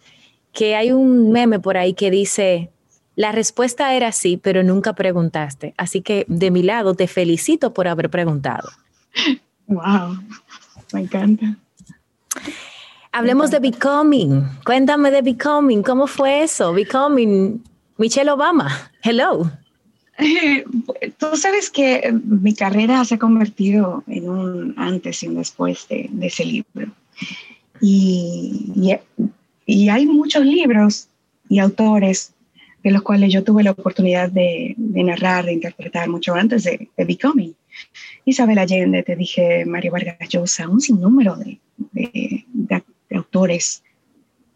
[0.53, 2.69] que hay un meme por ahí que dice,
[3.15, 5.73] la respuesta era sí, pero nunca preguntaste.
[5.77, 8.69] Así que de mi lado te felicito por haber preguntado.
[9.67, 10.17] Wow,
[10.93, 11.57] me encanta.
[13.11, 14.43] Hablemos de Becoming.
[14.65, 15.83] Cuéntame de Becoming.
[15.83, 16.73] ¿Cómo fue eso?
[16.73, 17.61] Becoming.
[17.97, 18.91] Michelle Obama.
[19.03, 19.51] Hello.
[21.17, 26.09] Tú sabes que mi carrera se ha convertido en un antes y un después de,
[26.21, 26.91] ese libro.
[27.81, 28.97] Y,
[29.65, 31.07] y, hay muchos libros
[31.49, 32.33] y autores
[32.83, 37.05] de los cuales yo tuve la oportunidad de, narrar, de interpretar mucho antes de, de,
[37.05, 37.55] Becoming.
[38.25, 41.59] Isabel Allende, te dije, Mario Vargas Llosa, un sinnúmero de,
[41.91, 42.83] de,
[43.15, 43.83] autores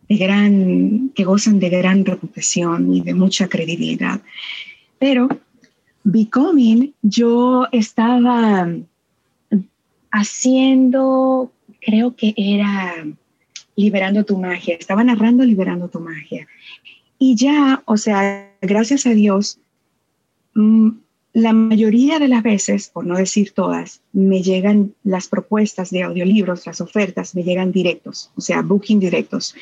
[0.07, 4.21] de gran, que gozan de gran reputación y de mucha credibilidad.
[4.99, 5.27] Pero
[6.03, 8.69] Becoming, yo estaba
[10.11, 13.05] haciendo, creo que era
[13.75, 16.47] liberando tu magia, estaba narrando liberando tu magia.
[17.17, 19.59] Y ya, o sea, gracias a Dios,
[20.53, 20.89] mm,
[21.36, 26.65] la mayoría de las veces, por no decir todas, me llegan las propuestas de audiolibros,
[26.65, 29.54] las ofertas, me llegan directos, o sea, booking directos.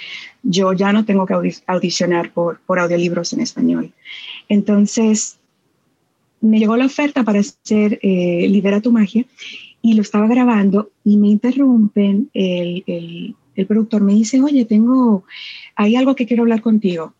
[0.43, 1.33] Yo ya no tengo que
[1.65, 3.91] audicionar por, audiolibros en español.
[4.49, 5.39] Entonces,
[6.41, 9.25] me llegó la oferta para hacer eh, tu magia
[9.81, 13.35] y lo estaba grabando y me interrumpen el,
[13.67, 15.23] productor me dice, oye, tengo,
[15.75, 17.15] hay algo que quiero hablar contigo.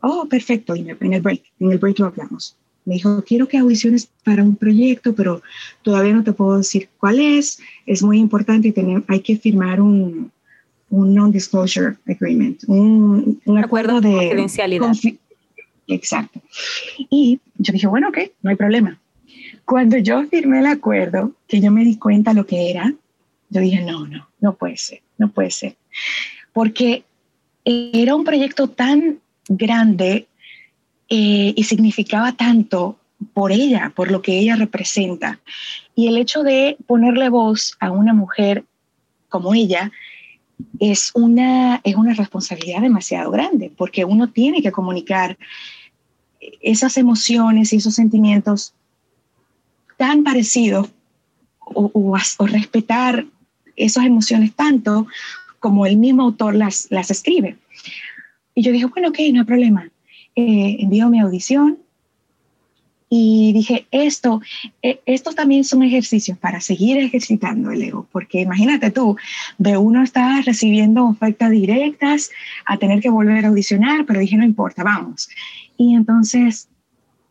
[0.00, 2.56] Oh, perfecto, y en el break, en el break lo hablamos.
[2.84, 5.42] Me dijo, quiero que audiciones para un proyecto, pero
[5.82, 7.58] todavía no te puedo decir cuál es.
[7.86, 10.30] Es muy importante y tener, hay que firmar un,
[10.90, 14.92] un non-disclosure agreement, un, un acuerdo, de confidencialidad.
[15.86, 16.40] Exacto.
[17.10, 18.98] Y yo dije, bueno, ok, no hay problema.
[19.64, 22.94] Cuando yo firmé el acuerdo, que yo me di cuenta lo que era,
[23.50, 25.76] yo dije, no, no, no puede ser, no puede ser.
[26.52, 27.04] Porque
[27.64, 29.18] era un proyecto tan
[29.48, 30.26] grande
[31.08, 32.98] eh, y significaba tanto
[33.32, 35.40] por ella, por lo que ella representa.
[35.94, 38.64] Y el hecho de ponerle voz a una mujer
[39.28, 39.92] como ella
[40.78, 45.36] es una, es una responsabilidad demasiado grande, porque uno tiene que comunicar
[46.60, 48.74] esas emociones y esos sentimientos
[49.96, 50.88] tan parecidos
[51.58, 53.24] o, o, respetar
[53.76, 55.06] esas emociones tanto
[55.58, 57.56] como el mismo autor las, las escribe.
[58.54, 59.90] Y yo dije, bueno, ok, no hay problema.
[60.36, 61.78] Eh, envío mi audición
[63.16, 64.40] y dije, esto,
[64.82, 69.16] eh, estos también son ejercicios para seguir ejercitando el ego, porque imagínate tú,
[69.56, 72.30] de uno está recibiendo ofertas directas
[72.66, 75.28] a tener que volver a audicionar, pero dije, no importa, vamos.
[75.76, 76.68] Y entonces,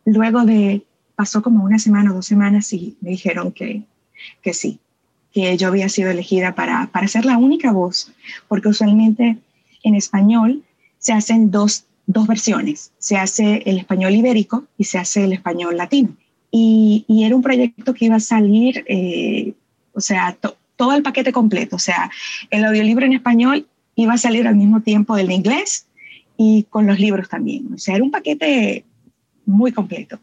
[0.06, 0.84] luego de,
[1.16, 3.84] pasó como una semana o dos semanas y me dijeron que,
[4.42, 4.80] que sí,
[5.34, 8.14] que yo había sido elegida para, para ser la única voz,
[8.48, 9.38] porque usualmente
[9.84, 10.64] en español
[11.00, 12.92] se hacen dos dos versiones.
[12.98, 16.16] Se hace el español ibérico y se hace el español latino.
[16.52, 19.54] Y, era un proyecto que iba a salir, eh,
[19.94, 20.38] o sea,
[20.76, 21.78] todo el paquete completo.
[21.78, 22.12] O sea,
[22.50, 25.88] el audiolibro en español iba a salir al mismo tiempo del inglés
[26.38, 27.74] y con los libros también.
[27.74, 28.86] O sea, era un paquete
[29.46, 30.20] muy completo.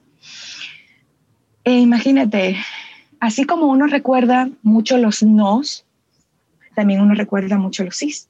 [1.65, 2.57] E imagínate,
[3.21, 5.85] así como uno recuerda mucho los nos,
[6.75, 8.30] también uno recuerda mucho los sís.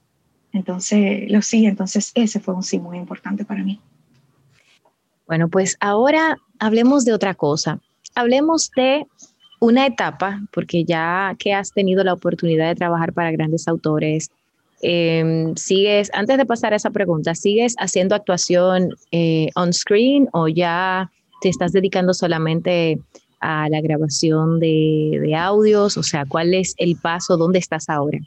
[0.52, 3.80] Entonces, lo sí, entonces ese fue un sí muy importante para mí.
[5.26, 7.78] Bueno, pues ahora hablemos de otra cosa.
[8.14, 9.06] Hablemos de
[9.60, 14.30] una etapa, porque ya que has tenido la oportunidad de trabajar para grandes autores,
[14.82, 20.48] em, sigues, antes de pasar a esa pregunta, ¿sigues haciendo actuación eh, on screen o
[20.48, 21.10] ya
[21.42, 22.98] te estás dedicando solamente
[23.40, 25.96] a la grabación de, de audios?
[25.96, 27.36] O sea, ¿cuál es el paso?
[27.36, 28.18] ¿Dónde estás ahora?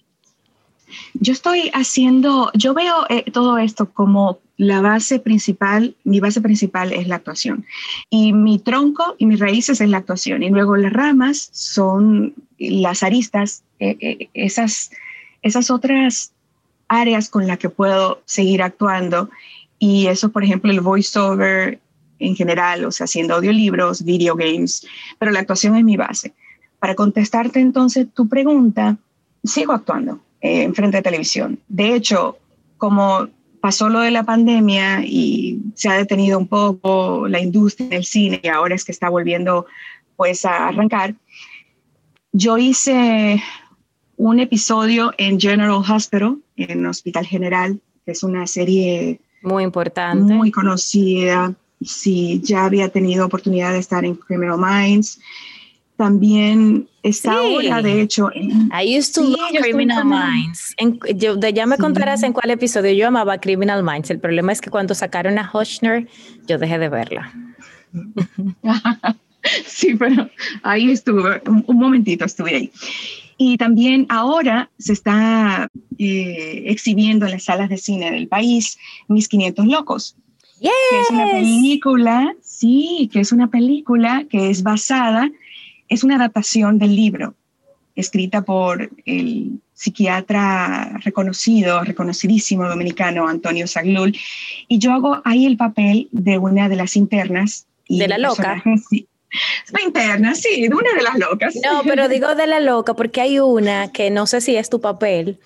[1.13, 6.93] Yo estoy haciendo, yo veo eh, todo esto como la base principal, mi base principal
[6.93, 7.65] es la actuación.
[8.09, 10.43] Y mi tronco y mis raíces es la actuación.
[10.43, 14.91] Y luego las ramas son las aristas, eh, eh, esas,
[15.41, 16.31] esas otras
[16.87, 19.29] áreas con las que puedo seguir actuando.
[19.79, 21.79] Y eso, por ejemplo, el voiceover
[22.19, 24.85] en general, o sea, haciendo audiolibros, video games,
[25.19, 26.33] pero la actuación es mi base.
[26.79, 28.97] Para contestarte entonces tu pregunta,
[29.43, 31.57] sigo actuando eh, en frente de televisión.
[31.69, 32.37] De hecho,
[32.77, 33.29] como
[33.61, 38.41] pasó lo de la pandemia y se ha detenido un poco la industria del cine
[38.43, 39.67] y ahora es que está volviendo
[40.17, 41.15] pues a arrancar,
[42.33, 43.41] yo hice
[44.17, 50.51] un episodio en General Hospital, en Hospital General, que es una serie muy importante, muy
[50.51, 51.53] conocida.
[51.81, 55.21] Sí, ya había tenido oportunidad de estar en Criminal Minds
[55.97, 58.29] también está ahora, de hecho.
[58.33, 60.75] En, I used to love Criminal Minds.
[61.53, 64.09] ya me contarás en cuál episodio yo amaba Criminal Minds.
[64.09, 66.07] El problema es que cuando sacaron a Hoshner,
[66.47, 67.31] yo dejé de verla.
[69.65, 70.29] sí, pero
[70.63, 72.71] ahí estuve, un, momentito estuve ahí.
[73.37, 78.77] Y también ahora se está eh, exhibiendo en las salas de cine del país
[79.07, 80.15] Mis 500 Locos.
[80.59, 80.71] Yes.
[80.89, 85.29] Que es una película, sí, que es una película que es basada
[85.93, 87.35] es una adaptación del libro
[87.95, 94.15] escrita por el psiquiatra reconocido, reconocidísimo dominicano Antonio Zaglul,
[94.67, 97.67] y yo hago ahí el papel de una de las internas.
[97.87, 98.63] de la loca.
[98.89, 99.07] Sí.
[99.83, 101.55] interna, sí, de una de las locas.
[101.55, 104.79] No, pero digo de la loca porque hay una que no sé si es tu
[104.79, 105.39] papel,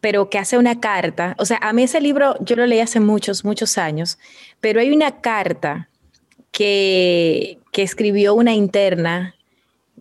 [0.00, 1.34] pero que hace una carta.
[1.38, 4.18] O sea, a mí ese libro yo lo leí hace muchos, muchos años,
[4.60, 5.88] pero hay una carta
[6.52, 9.34] que, que escribió una interna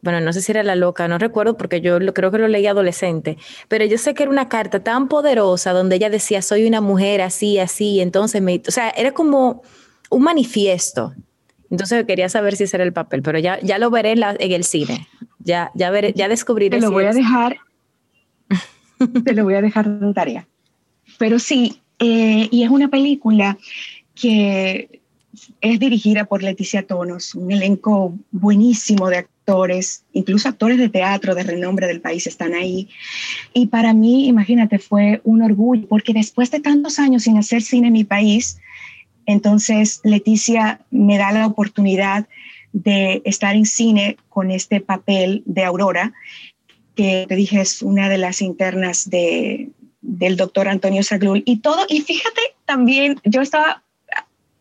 [0.02, 2.48] bueno, no sé si era la loca, no recuerdo porque yo lo, creo que lo
[2.48, 3.38] leí adolescente,
[3.68, 7.22] pero yo sé que era una carta tan poderosa donde ella decía, soy una mujer
[7.22, 9.64] así, así, entonces me, o sea, era como
[10.10, 11.14] un manifiesto.
[11.70, 14.64] Entonces quería saber si ese era el papel, pero ya, ya lo veré en, el
[14.64, 15.08] cine,
[15.40, 16.78] ya, ya, veré, ya descubriré.
[16.78, 17.58] Te lo voy a dejar,
[19.26, 20.48] te lo voy a dejar de tarea.
[21.18, 23.58] Pero sí, eh, y es una película
[24.14, 25.02] que
[25.62, 31.44] es dirigida por Leticia Tonos, un elenco buenísimo de actores, incluso actores de teatro de
[31.44, 32.88] renombre del país están ahí.
[33.54, 37.88] Y para mí, imagínate, fue un orgullo, porque después de tantos años sin hacer cine
[37.88, 38.58] en mi país,
[39.26, 42.28] entonces Leticia me da la oportunidad
[42.72, 46.14] de estar en cine con este papel de Aurora,
[46.96, 49.72] que te dije es una de las internas de,
[50.02, 51.44] del doctor Antonio Saglul.
[51.46, 53.84] Y todo, y fíjate también, yo estaba,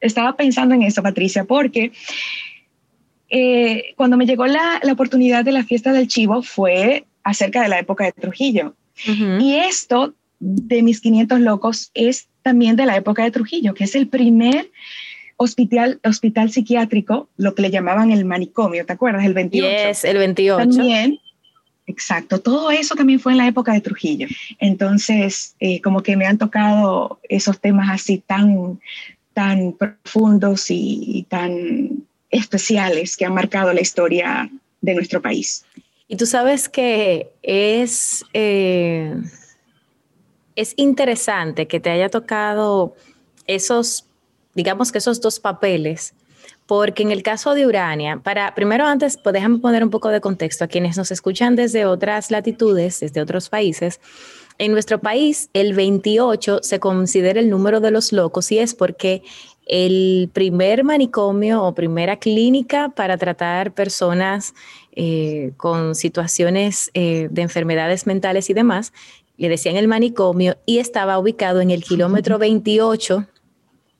[0.00, 1.92] estaba pensando en eso, Patricia, porque
[3.34, 7.68] eh, cuando me llegó la, la, oportunidad de la fiesta del chivo fue acerca de
[7.70, 8.74] la época de Trujillo.
[9.40, 13.94] Y esto de mis 500 locos es también de la época de Trujillo, que es
[13.94, 14.70] el primer
[15.38, 19.24] hospital, hospital psiquiátrico, lo que le llamaban el manicomio, ¿te acuerdas?
[19.24, 19.88] El 28.
[19.88, 20.68] Yes, el 28.
[20.68, 21.18] También,
[21.86, 24.28] exacto, todo eso también fue en la época de Trujillo.
[24.58, 28.78] Entonces, eh, como que me han tocado esos temas así tan,
[29.32, 35.64] tan profundos y, tan especiales que han marcado la historia de nuestro país.
[36.08, 39.14] Y tú sabes que es, eh,
[40.56, 42.96] es interesante que te haya tocado
[43.46, 44.06] esos
[44.54, 46.14] digamos que esos dos papeles,
[46.66, 50.20] porque en el caso de Urania, para primero antes, pues déjame poner un poco de
[50.20, 54.00] contexto a quienes nos escuchan desde otras latitudes, desde otros países.
[54.58, 59.22] En nuestro país, el 28 se considera el número de los locos y es porque
[59.66, 64.54] el primer manicomio o primera clínica para tratar personas
[64.94, 68.92] eh, con situaciones eh, de enfermedades mentales y demás,
[69.36, 73.26] le decían el manicomio y estaba ubicado en el kilómetro 28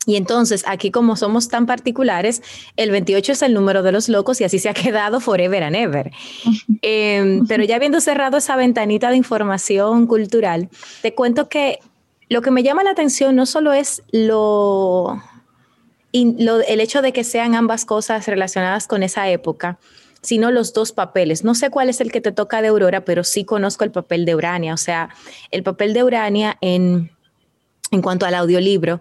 [0.04, 2.42] y entonces, aquí como somos tan particulares,
[2.76, 5.76] el 28 es el número de los locos y así se ha quedado forever and
[5.76, 6.10] ever.
[6.82, 10.68] Em, pero ya habiendo cerrado esa ventanita de información cultural,
[11.00, 11.78] te cuento que
[12.28, 15.22] lo que me llama la atención no solo es lo,
[16.12, 19.78] el hecho de que sean ambas cosas relacionadas con esa época,
[20.20, 21.42] sino los dos papeles.
[21.42, 24.24] No sé cuál es el que te toca de Aurora, pero sí conozco el papel
[24.24, 24.74] de Urania.
[24.74, 25.08] O sea,
[25.50, 27.10] el papel de Urania en,
[27.90, 29.00] en cuanto al audiolibro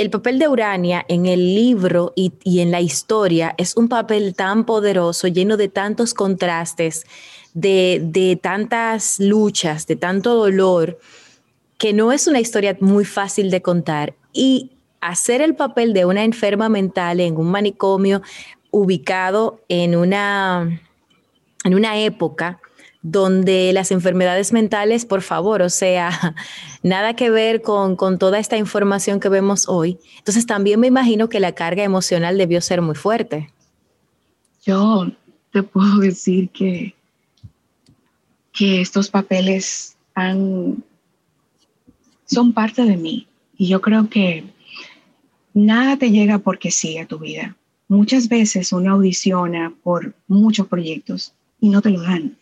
[0.00, 4.64] el papel de Urania en el libro y, en la historia es un papel tan
[4.64, 7.04] poderoso, lleno de tantos contrastes,
[7.52, 10.98] de, de tantas luchas, de tanto dolor,
[11.76, 14.14] que no es una historia muy fácil de contar.
[14.32, 14.70] Y
[15.00, 18.22] hacer el papel de una enferma mental en un manicomio
[18.70, 20.80] ubicado en una,
[21.64, 22.60] en una época
[23.02, 26.34] donde las enfermedades mentales, por favor, o sea,
[26.82, 29.98] nada que ver con, toda esta información que vemos hoy.
[30.18, 33.50] Entonces también me imagino que la carga emocional debió ser muy fuerte.
[34.64, 35.10] Yo
[35.52, 36.94] te puedo decir que,
[38.52, 39.96] que estos papeles
[42.26, 43.26] son parte de mí
[43.56, 44.44] y yo creo que
[45.54, 47.56] nada te llega porque sí tu vida.
[47.88, 52.36] Muchas veces uno audiciona por muchos proyectos y no te lo dan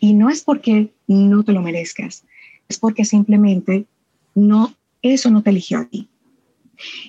[0.00, 2.24] y no es porque no te lo merezcas,
[2.68, 3.86] es porque simplemente
[4.34, 6.08] no, eso no te eligió a ti.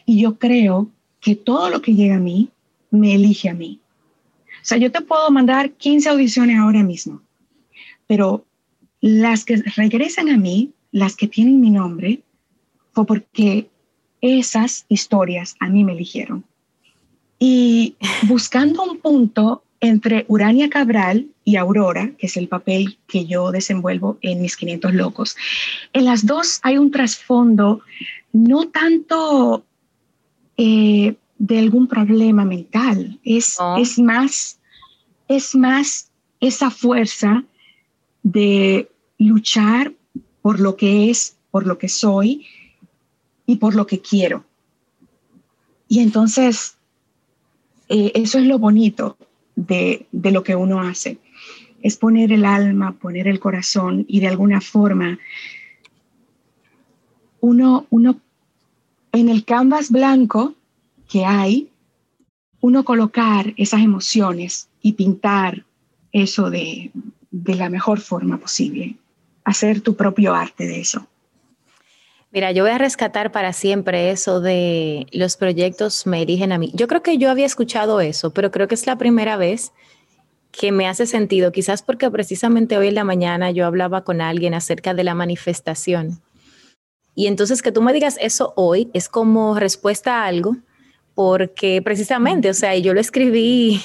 [0.05, 0.89] Y yo creo
[1.19, 2.49] que todo lo que llega a mí,
[2.91, 3.79] me elige a mí.
[4.47, 7.21] O sea, yo te puedo mandar 15 audiciones ahora mismo,
[8.07, 8.45] pero
[9.01, 12.21] las que regresan a mí, las que tienen mi nombre,
[12.93, 13.69] fue porque
[14.23, 16.45] esas historias a mí me eligieron.
[17.37, 17.95] Y
[18.27, 24.17] buscando un punto entre Urania Cabral y Aurora, que es el papel que yo desenvuelvo
[24.21, 25.35] en mis 500 locos.
[25.91, 27.81] En las dos hay un trasfondo
[28.31, 29.65] no tanto
[30.55, 34.57] eh, de algún problema mental, es, es, más,
[35.27, 37.43] es más esa fuerza
[38.23, 39.91] de luchar
[40.41, 42.45] por lo que es, por lo que soy
[43.45, 44.43] y por lo que quiero.
[45.87, 46.75] Y entonces,
[47.89, 49.17] eh, eso es lo bonito,
[49.55, 51.17] de, lo que uno hace.
[51.81, 55.19] Es poner el alma, poner el corazón y de alguna forma
[57.41, 58.19] uno, uno
[59.11, 60.55] en el canvas blanco
[61.09, 61.69] que hay,
[62.61, 65.65] uno colocar esas emociones y pintar
[66.13, 66.91] eso de,
[67.29, 68.95] de la mejor forma posible,
[69.43, 71.05] hacer tu propio arte de eso.
[72.33, 76.71] Mira, yo voy a rescatar para siempre eso de los proyectos me eligen a mí.
[76.73, 79.71] Yo creo que yo había escuchado eso, pero creo que es la primera vez
[80.51, 84.55] que me hace sentido, quizás porque precisamente hoy en la mañana yo hablaba con alguien
[84.55, 86.23] acerca de la manifestación.
[87.13, 90.57] Y entonces que tú me digas eso hoy es como respuesta a algo,
[91.13, 93.79] porque precisamente, o sea, yo lo escribí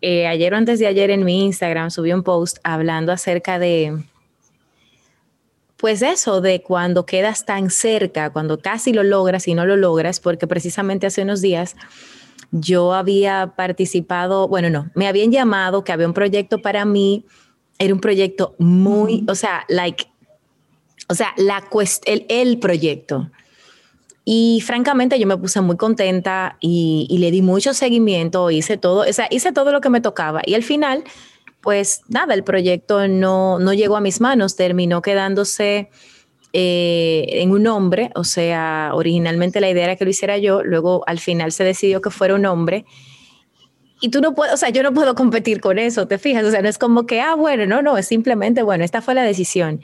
[0.00, 3.94] eh, ayer o antes de ayer en mi Instagram, subí un post hablando acerca de
[5.78, 10.18] pues eso de cuando quedas tan cerca, cuando casi lo logras y no lo logras,
[10.18, 11.76] porque precisamente hace unos días
[12.50, 17.24] yo había participado, bueno, no, me habían llamado que había un proyecto para mí,
[17.78, 20.06] era un proyecto muy, o sea, like,
[21.08, 21.62] o sea, la
[22.06, 23.30] el, el proyecto.
[24.24, 29.08] Y francamente yo me puse muy contenta y, y, le di mucho seguimiento, hice todo,
[29.08, 30.42] o sea, hice todo lo que me tocaba.
[30.44, 31.04] Y al final,
[31.60, 35.90] pues nada, el proyecto no, no llegó a mis manos, terminó quedándose
[36.52, 41.02] eh, en un hombre, o sea, originalmente la idea era que lo hiciera yo, luego
[41.06, 42.86] al final se decidió que fuera un hombre.
[44.00, 46.50] Y tú no puedes, o sea, yo no puedo competir con eso, te fijas, o
[46.50, 49.24] sea, no es como que, ah, bueno, no, no, es simplemente, bueno, esta fue la
[49.24, 49.80] decisión.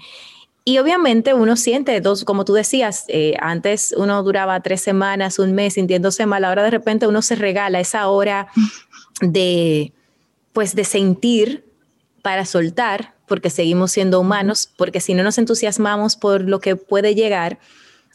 [0.65, 5.53] Y obviamente uno siente dos, como tú decías, eh, antes uno duraba tres semanas, un
[5.53, 8.47] mes sintiéndose mal, ahora de repente uno se regala esa hora
[9.21, 9.93] de,
[10.55, 11.71] pues, de sentir
[12.23, 17.15] para soltar porque seguimos siendo humanos, porque si no nos entusiasmamos por lo que puede
[17.15, 17.59] llegar,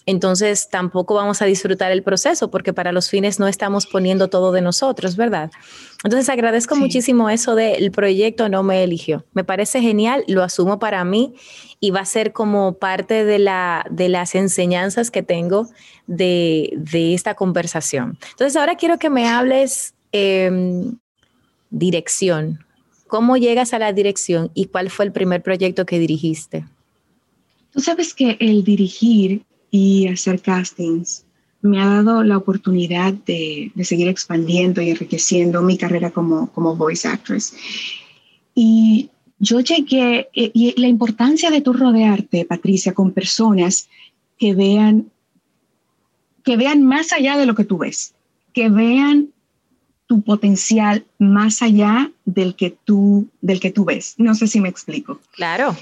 [0.06, 4.52] entonces tampoco vamos a disfrutar el proceso, porque para los fines no estamos poniendo todo
[4.52, 5.52] de nosotros, ¿verdad?
[6.04, 9.26] Entonces agradezco muchísimo eso del proyecto no me eligió.
[9.34, 11.36] Me parece genial, lo asumo para mí
[11.80, 15.68] y va a ser como parte de, la, de las enseñanzas que tengo
[16.08, 16.74] de,
[17.14, 18.18] esta conversación.
[18.32, 20.98] Entonces ahora quiero que me hables em,
[21.70, 22.60] dirección.
[23.08, 26.66] ¿Cómo llegas a la dirección y cuál fue el primer proyecto que dirigiste?
[27.72, 31.26] Tú sabes que el dirigir y hacer castings
[31.62, 37.08] me ha dado la oportunidad de, seguir expandiendo y enriqueciendo mi carrera como, como voice
[37.08, 37.54] actress.
[38.56, 39.10] Y
[39.40, 43.90] yo llegué, y la importancia de tu rodearte, Patricia, con personas
[44.38, 45.12] que vean,
[46.44, 48.14] que vean más allá de lo que tú ves,
[48.54, 49.30] que vean
[50.10, 54.16] tu potencial más allá del que tú, del que tú ves.
[54.18, 55.20] No sé si me explico.
[55.36, 55.78] Claro.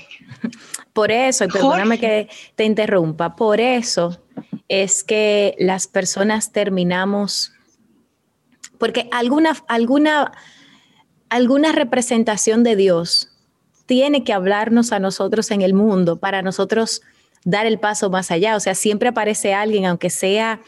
[0.91, 4.21] Por eso, y perdóname que te interrumpa, por eso
[4.67, 7.53] es que las personas terminamos,
[8.77, 10.33] porque alguna, alguna,
[11.29, 13.29] alguna representación de Dios
[13.85, 17.01] tiene que hablarnos a nosotros en el mundo para nosotros
[17.45, 18.57] dar el paso más allá.
[18.57, 20.59] O sea, siempre aparece alguien, aunque sea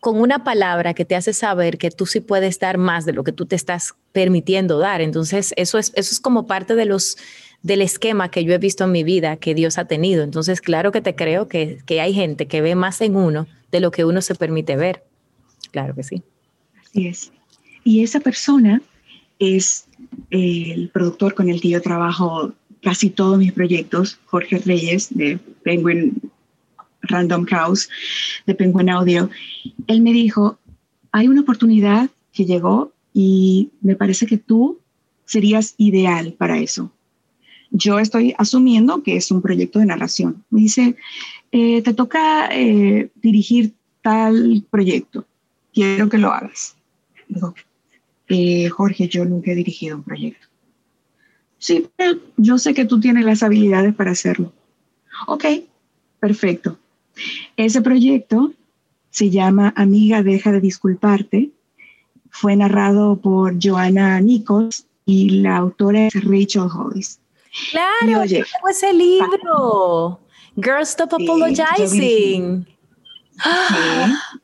[0.00, 3.22] con una palabra que te hace saber que tú sí puedes dar más de lo
[3.22, 5.02] que tú te estás permitiendo dar.
[5.02, 7.18] Entonces, eso es, eso es como parte de los,
[7.62, 10.24] del esquema que yo he visto en mi vida que Dios ha tenido.
[10.24, 13.80] Entonces, claro que te creo que, que hay gente que ve más en uno de
[13.80, 15.04] lo que uno se permite ver.
[15.70, 16.22] Claro que sí.
[16.82, 17.32] Así es.
[17.84, 18.80] Y esa persona
[19.38, 19.86] es
[20.30, 26.30] el productor con el que yo trabajo casi todos mis proyectos, Jorge Reyes de Penguin
[27.10, 27.88] Random House
[28.46, 29.30] de Penguin Audio,
[29.86, 30.58] él me dijo,
[31.12, 34.78] hay una oportunidad que llegó y me parece que tú
[35.24, 36.92] serías ideal para eso.
[37.70, 40.44] Yo estoy asumiendo que es un proyecto de narración.
[40.50, 40.96] Me dice,
[41.52, 45.24] eh, te toca eh, dirigir tal proyecto,
[45.72, 46.76] quiero que lo hagas.
[47.28, 47.54] Digo,
[48.28, 50.46] eh, Jorge, yo nunca he dirigido un proyecto.
[51.58, 54.52] Sí, pero yo sé que tú tienes las habilidades para hacerlo.
[55.26, 55.44] Ok,
[56.18, 56.78] perfecto.
[57.56, 58.52] Ese proyecto
[59.10, 61.50] se llama Amiga, deja de disculparte.
[62.30, 67.20] Fue narrado por Joanna Nichols y la autora es Rachel Hollis.
[67.70, 70.20] Claro, oye, ese libro.
[70.56, 72.66] Girls Stop Apologizing.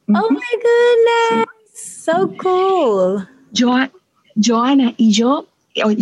[0.08, 3.26] Oh my goodness, so cool.
[4.36, 5.46] Joanna y yo,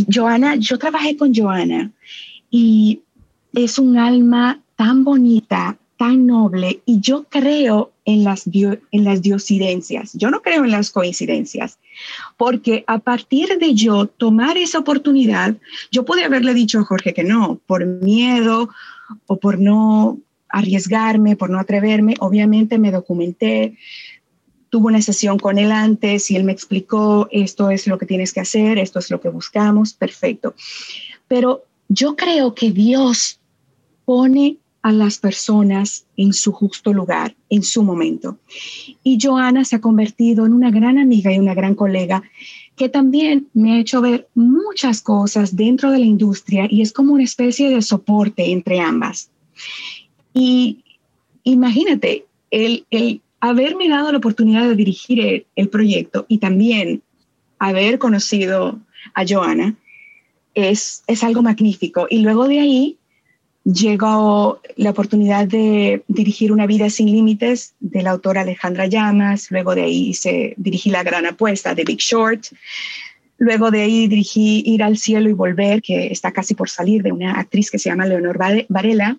[0.09, 1.91] Joanna, yo trabajé con Joanna
[2.51, 3.01] y
[3.53, 10.13] es un alma tan bonita, tan noble y yo creo en las, en las diosidencias,
[10.13, 11.79] yo no creo en las coincidencias,
[12.37, 15.57] porque a partir de yo tomar esa oportunidad,
[15.91, 18.69] yo pude haberle dicho a Jorge que no, por miedo
[19.27, 20.19] o por no
[20.51, 23.79] arriesgarme, por no atreverme, obviamente me documenté,
[24.69, 28.35] tuve una sesión con él antes y él me explicó, esto es lo que tienes
[28.35, 30.55] que hacer, esto es lo que buscamos, perfecto.
[31.29, 33.41] Pero yo creo que Dios
[34.05, 38.37] pone a las personas en su justo lugar, en su momento.
[39.03, 42.23] Y Joana se ha convertido en una gran amiga y una gran colega
[42.77, 47.15] que también me ha hecho ver muchas cosas dentro de la industria y es como
[47.15, 49.31] una especie de soporte entre ambas.
[50.35, 50.85] Y
[51.45, 57.03] imagínate, el, el haberme dado la oportunidad de dirigir el, proyecto y también
[57.59, 58.79] haber conocido
[59.15, 59.77] a Joana
[60.53, 62.07] es, es algo magnífico.
[62.11, 62.99] Y luego de ahí
[63.65, 69.75] llegó la oportunidad de dirigir Una vida sin límites de la autora Alejandra Llamas, luego
[69.75, 72.45] de ahí se dirigí La gran apuesta de Big Short,
[73.39, 77.13] luego de ahí dirigí Ir al cielo y volver, que está casi por salir de
[77.13, 78.39] una actriz que se llama Leonor
[78.69, 79.17] Varela,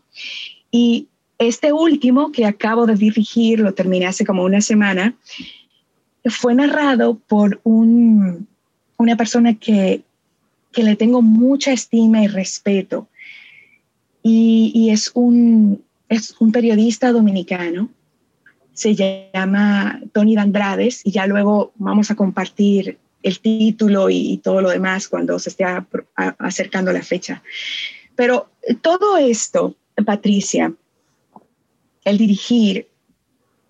[0.71, 5.15] y este último que acabo de dirigir, lo terminé hace como una semana,
[6.25, 8.47] fue narrado por un,
[8.97, 10.01] una persona que,
[10.71, 13.07] que, le tengo mucha estima y respeto.
[14.27, 17.89] Y, es, un, es un periodista dominicano.
[18.73, 24.69] Se llama Tony Dandrades y ya luego vamos a compartir el título y, todo lo
[24.69, 25.63] demás cuando se esté
[26.39, 27.43] acercando la fecha.
[28.15, 28.49] Pero
[28.81, 30.73] todo esto, Patricia,
[32.03, 32.87] el dirigir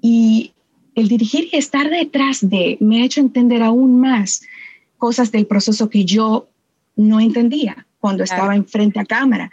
[0.02, 0.54] y
[0.96, 4.42] el dirigir y estar detrás de me ha hecho entender aún más
[4.98, 6.48] cosas del proceso que yo
[6.96, 9.52] no entendía cuando estaba en frente a cámara.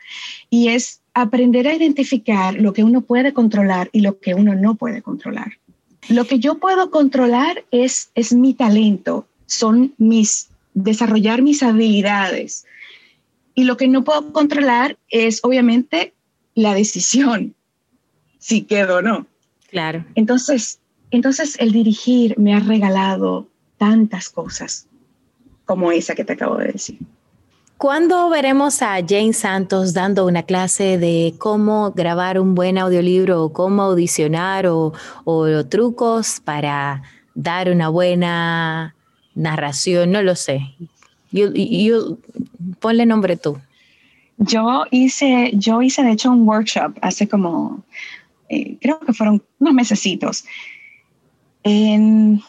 [0.50, 4.74] Y es aprender a identificar lo que uno puede controlar y lo que uno no
[4.74, 5.52] puede controlar.
[6.10, 12.66] Lo que yo puedo controlar es, es mi talento, son mis, desarrollar mis habilidades.
[13.54, 16.12] Y lo que no puedo controlar es obviamente
[16.54, 17.54] la decisión,
[18.38, 19.26] si quedo o no.
[19.70, 20.04] Claro.
[20.14, 20.78] Entonces,
[21.10, 23.48] entonces el dirigir me ha regalado
[23.78, 24.88] tantas cosas
[25.64, 26.98] como esa que te acabo de decir.
[27.82, 33.52] ¿Cuándo veremos a Jane Santos dando una clase de cómo grabar un buen audiolibro o
[33.52, 34.92] cómo audicionar o,
[35.68, 37.02] trucos para
[37.34, 38.94] dar una buena
[39.34, 40.12] narración?
[40.12, 40.60] No lo sé.
[42.78, 43.58] ponle nombre tú.
[44.36, 47.82] Yo hice, yo hice de hecho un workshop hace como,
[48.48, 50.44] eh, creo que fueron unos mesecitos,
[51.64, 52.42] en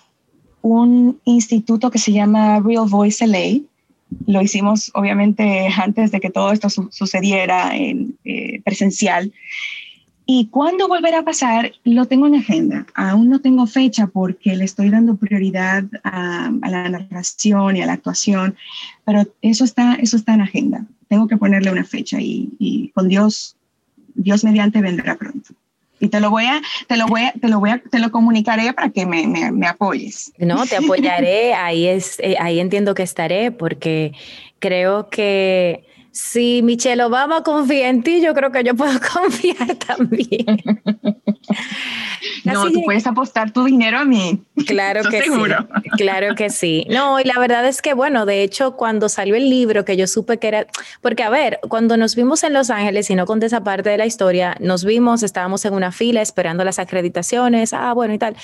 [0.61, 3.63] un instituto que se llama Real Voice LA
[4.25, 9.31] lo hicimos obviamente antes de que todo esto sucediera en eh, presencial.
[10.25, 12.85] Y cuando volverá a pasar, lo tengo en agenda.
[12.95, 17.93] Aún no tengo fecha porque le estoy dando prioridad a, la narración y a la
[17.93, 18.55] actuación,
[19.03, 20.85] pero eso está, eso está en agenda.
[21.09, 23.57] Tengo que ponerle una fecha y con Dios,
[24.15, 25.53] Dios mediante vendrá pronto
[26.03, 28.11] y te lo voy a, te lo voy a, te lo voy a, te lo
[28.11, 30.33] comunicaré para que me, me, me apoyes.
[30.37, 34.11] No, te apoyaré, ahí es, eh, ahí entiendo que estaré, porque
[34.59, 40.61] creo que si Michelle Obama confía en ti, yo creo que yo puedo confiar también.
[42.43, 44.43] no, tú puedes apostar tu dinero a mí.
[44.67, 45.31] Claro que sí.
[45.97, 46.85] Claro que sí.
[46.87, 50.05] No, y la verdad es que, bueno, de hecho, cuando salió el libro, que yo
[50.05, 50.67] supe que era,
[51.01, 53.97] porque a ver, cuando nos vimos en Los Ángeles, y no conté esa parte de
[53.97, 58.35] la historia, nos vimos, estábamos en una fila esperando las acreditaciones, ah, bueno y tal.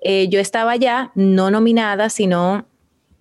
[0.00, 2.64] Eh, yo estaba ya, no nominada, sino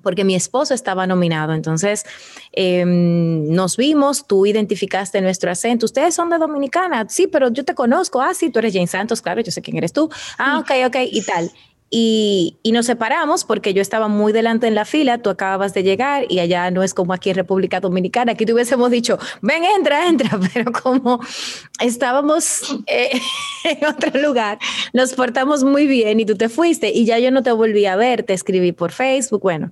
[0.07, 1.51] porque mi esposo estaba nominado.
[1.51, 2.05] Entonces,
[2.53, 5.85] em, nos vimos, tú identificaste nuestro acento.
[5.85, 8.21] Ustedes son de Dominicana, sí, pero yo te conozco.
[8.21, 10.09] Ah, sí, tú eres Jane Santos, claro, yo sé quién eres tú.
[10.37, 11.51] Ah, ok, ok, y tal.
[11.89, 16.25] Y, nos separamos porque yo estaba muy delante en la fila, tú acabas de llegar
[16.29, 20.07] y allá no es como aquí en República Dominicana, aquí te hubiésemos dicho, ven, entra,
[20.07, 21.19] entra, pero como
[21.79, 23.19] estábamos eh,
[23.63, 24.59] en otro lugar,
[24.93, 27.95] nos portamos muy bien y tú te fuiste y ya yo no te volví a
[27.95, 29.71] ver, te escribí por Facebook, bueno.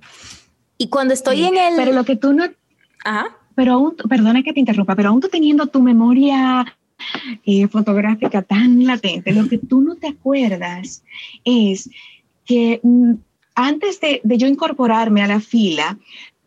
[0.78, 1.76] Y cuando estoy en el...
[1.76, 2.44] Pero lo que tú no...
[3.04, 3.36] Ajá.
[3.54, 6.66] Pero aún, perdona que te interrumpa, pero aún tú teniendo tu memoria
[7.44, 11.02] eh, fotográfica tan latente, lo que tú no te acuerdas
[11.44, 11.90] es
[12.44, 13.14] que mm,
[13.54, 15.98] antes de, yo incorporarme a la fila,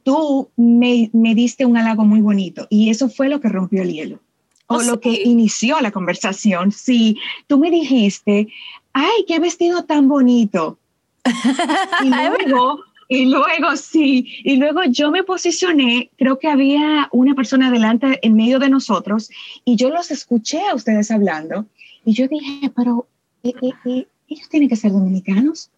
[0.04, 4.20] tú me, diste un halago muy bonito y eso fue lo que rompió el hielo.
[4.68, 6.72] O oh, lo que inició la conversación.
[6.72, 8.48] Sí, tú me dijiste,
[8.94, 10.78] ay, qué vestido tan bonito.
[12.04, 17.72] y luego y luego, sí, y luego yo me posicioné, creo que había una persona
[17.72, 19.32] delante en medio de nosotros
[19.66, 21.66] y yo los escuché a ustedes hablando
[22.06, 23.08] y yo dije, pero
[23.44, 25.72] eh, eh, eh, ellos tienen que ser dominicanos.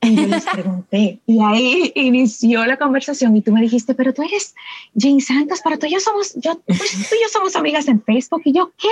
[0.00, 4.22] Y yo les pregunté, y ahí inició la conversación y tú me dijiste, pero tú
[4.22, 4.54] eres
[4.98, 8.02] Jane Santos, pero tú y yo somos, yo, pues, tú y yo somos amigas en
[8.02, 8.40] Facebook.
[8.46, 8.88] Y yo, ¿qué?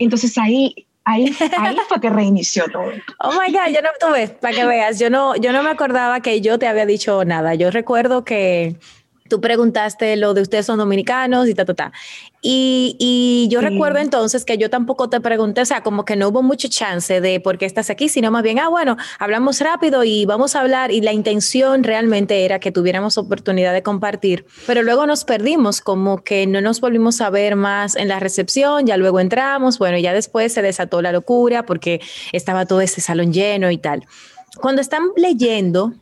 [0.00, 2.90] Entonces ahí Ahí, ahí fue que reinició todo.
[3.20, 6.20] Oh my God, yo no tuve, para que veas, yo no, yo no me acordaba
[6.20, 7.54] que yo te había dicho nada.
[7.54, 8.76] Yo recuerdo que
[9.30, 11.92] tú preguntaste lo de ustedes son dominicanos y ta, ta, ta.
[12.42, 16.28] Y, y yo recuerdo entonces que yo tampoco te pregunté, o sea, como que no
[16.28, 20.04] hubo mucha chance de por qué estás aquí, sino más bien, ah, bueno, hablamos rápido
[20.04, 20.90] y vamos a hablar.
[20.90, 26.24] Y la intención realmente era que tuviéramos oportunidad de compartir, pero luego nos perdimos, como
[26.24, 30.12] que no nos volvimos a ver más en la recepción, ya luego entramos, bueno, ya
[30.12, 32.00] después se desató la locura porque
[32.32, 34.06] estaba todo ese salón lleno y tal.
[34.60, 35.92] Cuando están leyendo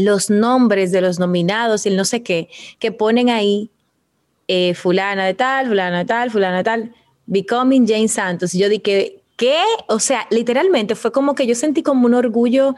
[0.00, 2.48] los nombres de los nominados y el no sé qué,
[2.78, 3.70] que ponen ahí
[4.48, 6.94] eh, fulana de tal, fulana de tal, fulana de tal,
[7.26, 8.54] Becoming Jane Santos.
[8.54, 9.62] Y yo dije, ¿qué?
[9.88, 12.74] O sea, literalmente fue como que yo sentí como un orgullo,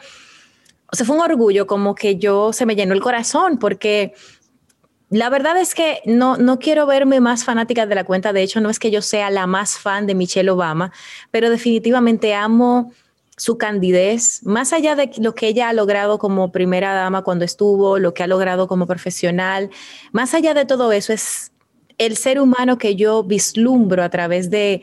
[0.93, 4.13] o sea, fue un orgullo como que yo se me llenó el corazón porque
[5.09, 8.33] la verdad es que no, no quiero verme más fanática de la cuenta.
[8.33, 10.93] De hecho, no es que yo sea la más fan de Michelle Obama,
[11.31, 12.93] pero definitivamente amo
[13.43, 17.99] su candidez, más allá de lo que ella ha logrado como primera dama cuando estuvo,
[17.99, 19.69] lo que ha logrado como profesional,
[20.13, 21.51] más allá de todo eso es
[21.99, 24.83] el ser humano que yo vislumbro a través de,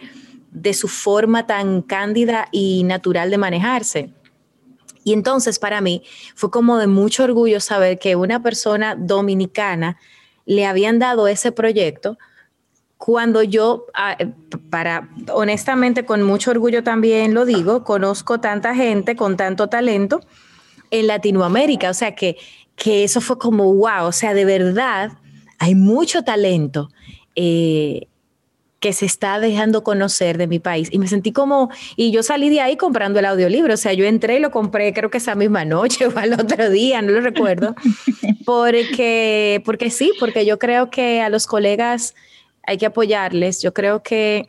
[0.52, 4.14] de su forma tan cándida y natural de manejarse.
[5.06, 6.04] Y entonces para mí
[6.36, 9.96] fue como de mucho orgullo saber que una persona dominicana
[10.46, 12.18] le habían dado ese proyecto
[13.00, 14.18] cuando yo, ah,
[14.70, 20.20] para honestamente, con mucho orgullo también lo digo, conozco tanta gente con tanto talento
[20.92, 22.36] en Latinoamérica, o sea que,
[22.76, 25.14] que eso fue como wow, o sea, de verdad
[25.60, 26.90] hay mucho talento
[27.36, 28.08] eh,
[28.82, 30.90] que se está dejando conocer de mi país.
[30.92, 34.04] Y me sentí como, y yo salí de ahí comprando el audiolibro, o sea, yo
[34.04, 37.22] entré y lo compré creo que esa misma noche o al otro día, no lo
[37.22, 37.76] recuerdo,
[38.46, 42.14] porque, porque sí, porque yo creo que a los colegas
[42.70, 43.64] hay que apoyarles.
[43.64, 44.48] Yo creo que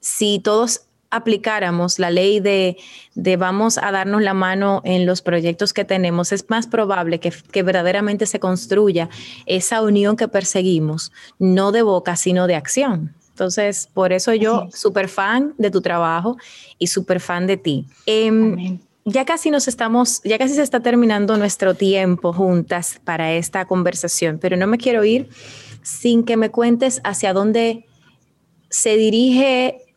[0.00, 2.76] si todos aplicáramos la ley de,
[3.14, 7.32] de, vamos a darnos la mano en los proyectos que tenemos, es más probable que,
[7.52, 9.08] que, verdaderamente se construya
[9.46, 13.14] esa unión que perseguimos, no de boca, sino de acción.
[13.30, 16.36] Entonces, por eso yo, súper fan de tu trabajo
[16.78, 17.86] y súper fan de ti.
[18.06, 23.64] Eh, ya casi nos estamos, ya casi se está terminando nuestro tiempo juntas para esta
[23.64, 25.28] conversación, pero no me quiero ir
[25.82, 27.86] sin que me cuentes hacia dónde
[28.68, 29.90] se dirige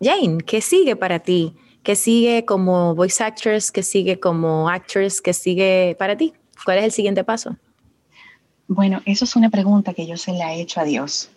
[0.00, 1.54] Jane, ¿qué sigue para ti?
[1.82, 3.70] ¿Qué sigue como voice actress?
[3.70, 5.20] ¿Qué sigue como actress?
[5.20, 6.34] ¿Qué sigue para ti?
[6.64, 7.56] ¿Cuál es el siguiente paso?
[8.68, 11.30] Bueno, eso es una pregunta que yo se la he hecho a Dios.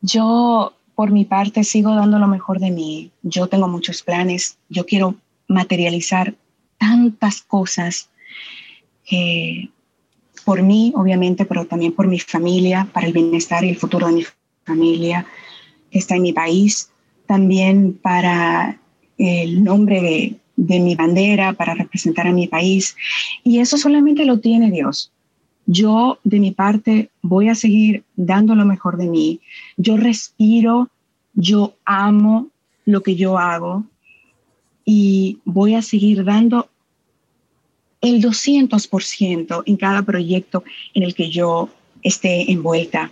[0.00, 3.10] yo, por mi parte, sigo dando lo mejor de mí.
[3.22, 4.58] Yo tengo muchos planes.
[4.68, 5.16] Yo quiero
[5.48, 6.34] materializar
[6.78, 8.08] tantas cosas
[9.04, 9.70] que
[10.44, 14.12] por mí, obviamente, pero también por mi familia, para el bienestar y el futuro de
[14.12, 14.24] mi
[14.64, 15.26] familia
[15.90, 16.90] que está en mi país,
[17.26, 18.78] también para
[19.18, 22.96] el nombre de, de mi bandera, para representar a mi país.
[23.42, 25.10] Y eso solamente lo tiene Dios.
[25.66, 29.40] Yo, de mi parte, voy a seguir dando lo mejor de mí.
[29.76, 30.90] Yo respiro,
[31.32, 32.48] yo amo
[32.84, 33.84] lo que yo hago
[34.84, 36.68] y voy a seguir dando
[38.04, 41.70] el 200% en cada proyecto en el que yo
[42.02, 43.10] esté envuelta.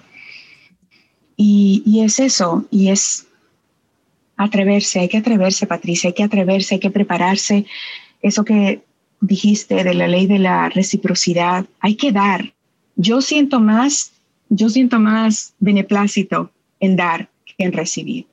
[1.36, 3.26] Y, es eso, y es
[4.36, 7.64] atreverse, hay que atreverse, Patricia, hay que atreverse, hay que prepararse.
[8.20, 8.82] Eso que
[9.20, 12.53] dijiste de la ley de la reciprocidad, hay que dar.
[12.95, 14.12] Yo siento más,
[14.51, 18.26] yo siento más beneplácito en dar que en recibir.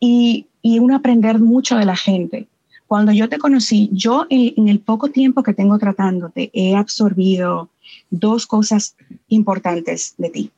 [0.00, 2.46] Y, y uno aprender mucho de la gente.
[2.94, 7.68] Cuando yo te conocí, yo en, el poco tiempo que tengo tratándote, he absorbido
[8.10, 8.94] dos cosas
[9.26, 10.50] importantes de ti.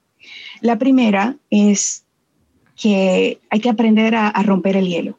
[0.61, 2.05] La primera es
[2.79, 5.19] que hay que aprender a, romper el hielo.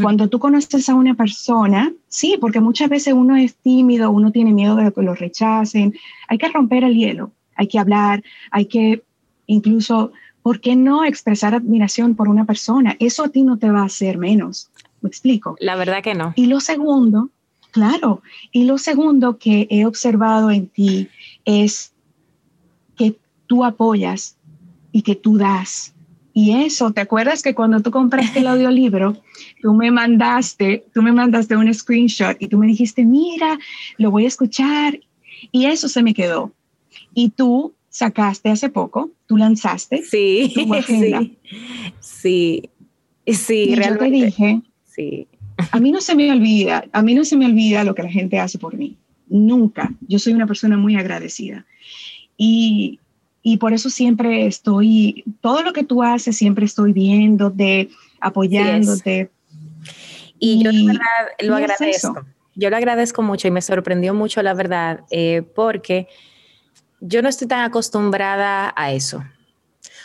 [0.00, 4.52] Cuando tú conoces a una persona, sí, porque muchas veces uno es tímido, uno tiene
[4.52, 5.92] miedo de que lo rechacen,
[6.28, 9.02] hay que romper el hielo, hay que hablar, hay que
[9.48, 12.94] incluso, ¿por qué no expresar admiración por una persona?
[13.00, 14.70] Eso a ti no te va a hacer menos.
[15.02, 15.56] ¿Me explico?
[15.60, 16.32] La verdad que no.
[16.36, 17.30] Y lo segundo,
[17.70, 18.22] claro,
[18.52, 21.08] y lo segundo que he observado en ti
[21.44, 21.92] es
[22.96, 24.36] que tú apoyas
[24.92, 25.94] y que tú das.
[26.34, 29.20] Y eso, ¿te acuerdas que cuando tú compraste el audiolibro,
[29.60, 33.58] tú me mandaste, tú me mandaste un screenshot y tú me dijiste, mira,
[33.98, 34.98] lo voy a escuchar.
[35.50, 36.52] Y eso se me quedó.
[37.12, 40.02] Y tú sacaste hace poco, tú lanzaste.
[40.02, 40.54] Sí,
[40.86, 41.36] sí,
[42.00, 42.70] sí,
[43.26, 44.18] sí, y realmente.
[44.18, 44.62] Yo te dije,
[44.94, 45.26] Sí.
[45.70, 48.10] A mí no se me olvida, a mí no se me olvida lo que la
[48.10, 48.96] gente hace por mí.
[49.28, 49.92] Nunca.
[50.08, 51.64] Yo soy una persona muy agradecida.
[52.36, 53.00] Y,
[53.42, 57.88] y por eso siempre estoy, todo lo que tú haces, siempre estoy viéndote,
[58.20, 59.30] apoyándote.
[60.38, 60.70] y, yo
[61.40, 62.26] lo agradezco.
[62.54, 66.06] Yo lo agradezco mucho y me sorprendió mucho, la verdad, eh, porque
[67.00, 69.24] yo no estoy tan acostumbrada a eso.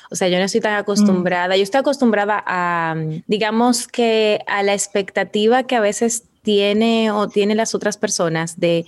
[0.10, 0.80] O sea, yo no estoy tan mm.
[0.80, 2.95] acostumbrada, yo estoy acostumbrada a,
[3.28, 8.86] digamos que a la expectativa que a veces tiene o tienen las otras personas de,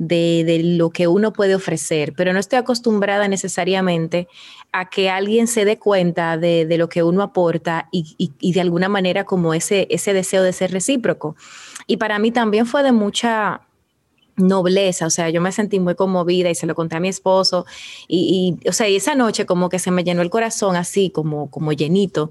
[0.00, 4.28] de, lo que uno puede ofrecer, pero no estoy acostumbrada necesariamente
[4.72, 8.52] a que alguien se dé cuenta de, de lo que uno aporta y, y, y,
[8.52, 11.36] de alguna manera como ese, ese deseo de ser recíproco.
[11.86, 13.60] Y para mí también fue de mucha,
[14.40, 17.66] nobleza, o sea, yo me sentí muy conmovida y se lo conté a mi esposo
[18.08, 21.50] y, o sea, y esa noche como que se me llenó el corazón así, como,
[21.50, 22.30] como llenito,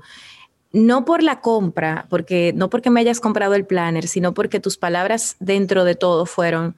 [0.72, 4.78] no por la compra, porque no porque me hayas comprado el planner, sino porque tus
[4.78, 6.76] palabras dentro de todo fueron,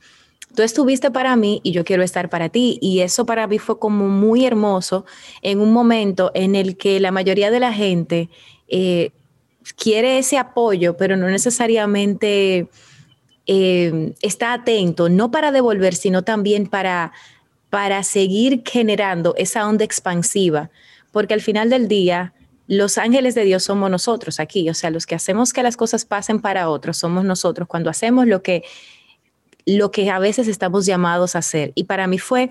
[0.56, 2.78] tú estuviste para mí y yo quiero estar para ti.
[2.82, 5.06] Y eso para mí fue como muy hermoso
[5.42, 8.30] en un momento en el que la mayoría de la gente...
[8.68, 9.12] Eh,
[9.78, 12.68] quiere ese apoyo, pero no necesariamente
[13.48, 17.12] eh, está atento, no para devolver, sino también para,
[17.70, 20.70] para seguir generando esa onda expansiva,
[21.12, 22.34] porque al final del día,
[22.68, 26.06] los ángeles de Dios somos nosotros aquí, o sea, los que hacemos que las cosas
[26.06, 28.64] pasen para otros somos nosotros cuando hacemos lo que
[29.66, 31.72] lo que a veces estamos llamados a hacer.
[31.76, 32.50] Y para mí fue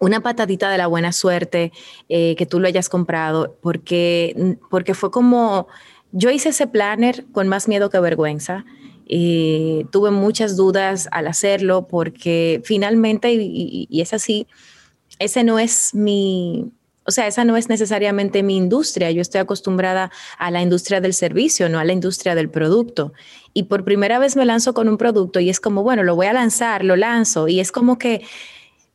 [0.00, 1.72] una patadita de la buena suerte
[2.08, 5.68] eh, que tú lo hayas comprado, porque, porque fue como,
[6.10, 8.64] yo hice ese planner con más miedo que vergüenza.
[9.14, 14.46] Y tuve muchas dudas al hacerlo porque finalmente, y es así,
[15.18, 16.72] ese no es mi,
[17.04, 19.10] o sea, esa no es necesariamente mi industria.
[19.10, 23.12] Yo estoy acostumbrada a la industria del servicio, no a la industria del producto.
[23.52, 26.26] Y por primera vez me lanzo con un producto y es como, bueno, lo voy
[26.26, 27.48] a lanzar, lo lanzo.
[27.48, 28.24] Y es como que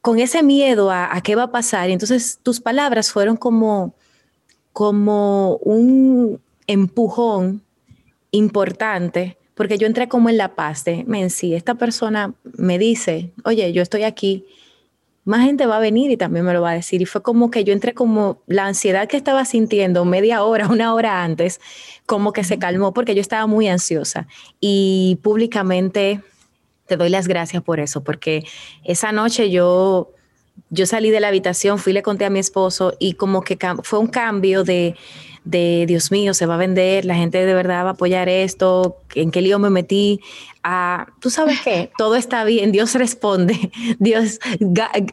[0.01, 1.91] con ese miedo a, qué va a pasar.
[1.91, 3.93] Y entonces tus palabras fueron como,
[4.73, 7.61] como un empujón
[8.31, 13.31] importante, porque yo entré como en la paz de, men, si esta persona me dice,
[13.43, 14.45] oye, yo estoy aquí
[15.27, 17.01] más gente va a venir y también me lo va a decir.
[17.01, 20.93] Y fue como que yo entré como la ansiedad que estaba sintiendo media hora, una
[20.93, 21.59] hora antes,
[22.05, 24.27] como que se calmó porque yo estaba muy ansiosa.
[24.61, 26.21] Y públicamente
[26.85, 28.45] te doy las gracias por eso, porque
[28.85, 30.13] esa noche yo,
[30.69, 33.99] yo salí de la habitación, fui, le conté a mi esposo y como que fue
[33.99, 34.95] un cambio de,
[35.49, 38.97] de Dios mío, se va a vender, la gente de verdad va a apoyar esto,
[39.15, 40.19] en qué lío me metí.
[40.63, 44.39] Ah, Tú sabes qué, todo está bien, Dios responde, Dios,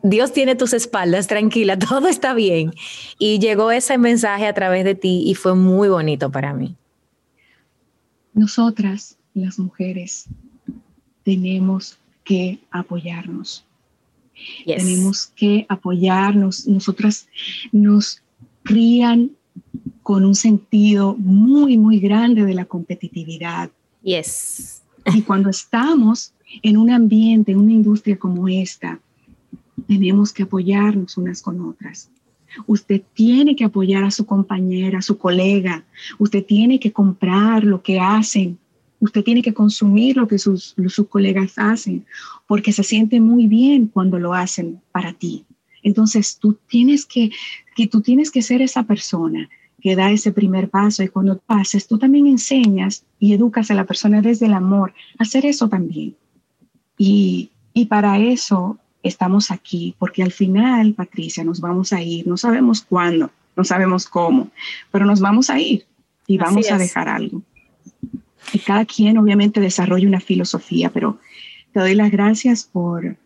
[0.02, 2.72] Dios tiene tus espaldas, tranquila, todo está bien.
[3.18, 6.74] Y llegó ese mensaje a través de ti y fue muy bonito para mí.
[8.32, 10.26] Nosotras, las mujeres,
[11.22, 13.64] tenemos que apoyarnos.
[14.66, 16.66] Tenemos que apoyarnos.
[16.66, 17.28] Nosotras
[17.70, 18.20] nos
[18.64, 19.30] crían
[20.04, 23.70] con un sentido muy, muy grande de la competitividad.
[24.02, 24.82] Yes.
[25.14, 29.00] Y cuando estamos en un ambiente, en una industria como esta,
[29.88, 32.10] tenemos que apoyarnos unas con otras.
[32.66, 35.84] Usted tiene que apoyar a su compañera, a su colega.
[36.18, 38.58] Usted tiene que comprar lo que hacen.
[39.00, 42.04] Usted tiene que consumir lo que sus, sus colegas hacen,
[42.46, 45.46] porque se siente muy bien cuando lo hacen para ti.
[45.82, 47.30] Entonces tú tienes que,
[47.74, 49.48] que tú tienes que ser esa persona
[49.84, 53.84] que da ese primer paso y cuando pases, tú también enseñas y educas a la
[53.84, 56.16] persona desde el amor a hacer eso también.
[56.96, 62.38] Y, y para eso estamos aquí, porque al final, Patricia, nos vamos a ir, no
[62.38, 64.48] sabemos cuándo, no sabemos cómo,
[64.90, 65.84] pero nos vamos a ir
[66.26, 67.42] y vamos a dejar algo.
[68.54, 71.18] Y cada quien obviamente desarrolla una filosofía, pero
[71.74, 73.18] te doy las gracias por,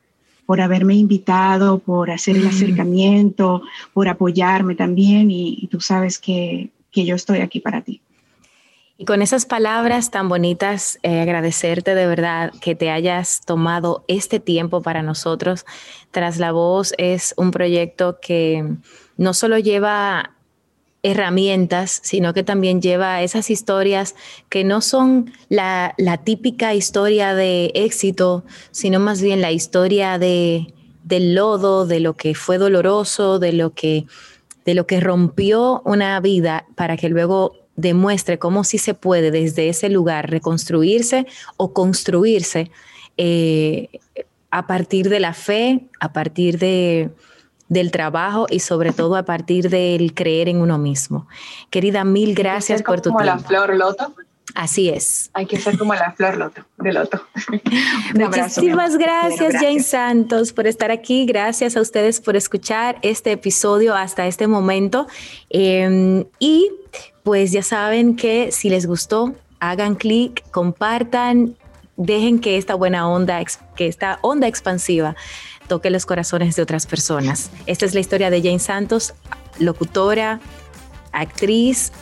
[0.49, 2.49] por haberme invitado, por hacer el mm.
[2.49, 3.61] acercamiento,
[3.93, 8.01] por apoyarme también y, tú sabes que, yo estoy aquí para ti.
[8.97, 14.41] Y con esas palabras tan bonitas, eh, agradecerte de verdad que te hayas tomado este
[14.41, 15.67] tiempo para nosotros.
[16.13, 18.65] Tras la voz es un proyecto que
[19.19, 20.33] no solo lleva
[21.03, 24.15] herramientas, sino que también lleva esas historias
[24.49, 25.95] que no son la,
[26.25, 30.75] típica historia de éxito, sino más bien la historia de,
[31.05, 34.07] del lodo, de lo que fue doloroso, de lo que,
[34.65, 39.69] de lo que rompió una vida para que luego demuestre cómo sí se puede desde
[39.69, 41.27] ese lugar reconstruirse
[41.57, 42.73] o construirse
[43.17, 43.89] eh,
[44.51, 47.11] a partir de la fe, a partir de,
[47.69, 51.27] del trabajo y sobre todo a partir del creer en uno mismo.
[51.71, 54.14] Querida, mil gracias por tu como la flor loto.
[54.55, 55.31] Así es.
[55.35, 57.23] Hay que ser como la flor loto, de loto.
[58.14, 61.27] Muchísimas gracias, Jane Santos, por estar aquí.
[61.27, 65.07] Gracias a ustedes por escuchar este episodio hasta este momento.
[65.51, 66.71] Em, y
[67.23, 71.55] pues ya saben que si les gustó, hagan clic, compartan,
[71.97, 73.41] dejen que esta buena onda,
[73.77, 75.14] que esta onda expansiva
[75.69, 77.51] toque los corazones de otras personas.
[77.66, 79.14] Esta es la historia de Jane Santos,
[79.59, 80.41] locutora,
[81.12, 81.93] actriz,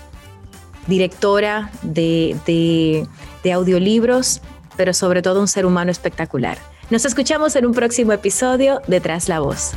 [0.86, 4.40] directora de, de, audiolibros,
[4.76, 6.58] pero sobre todo un ser humano espectacular.
[6.90, 9.72] Nos escuchamos en un próximo episodio de Tras la Voz.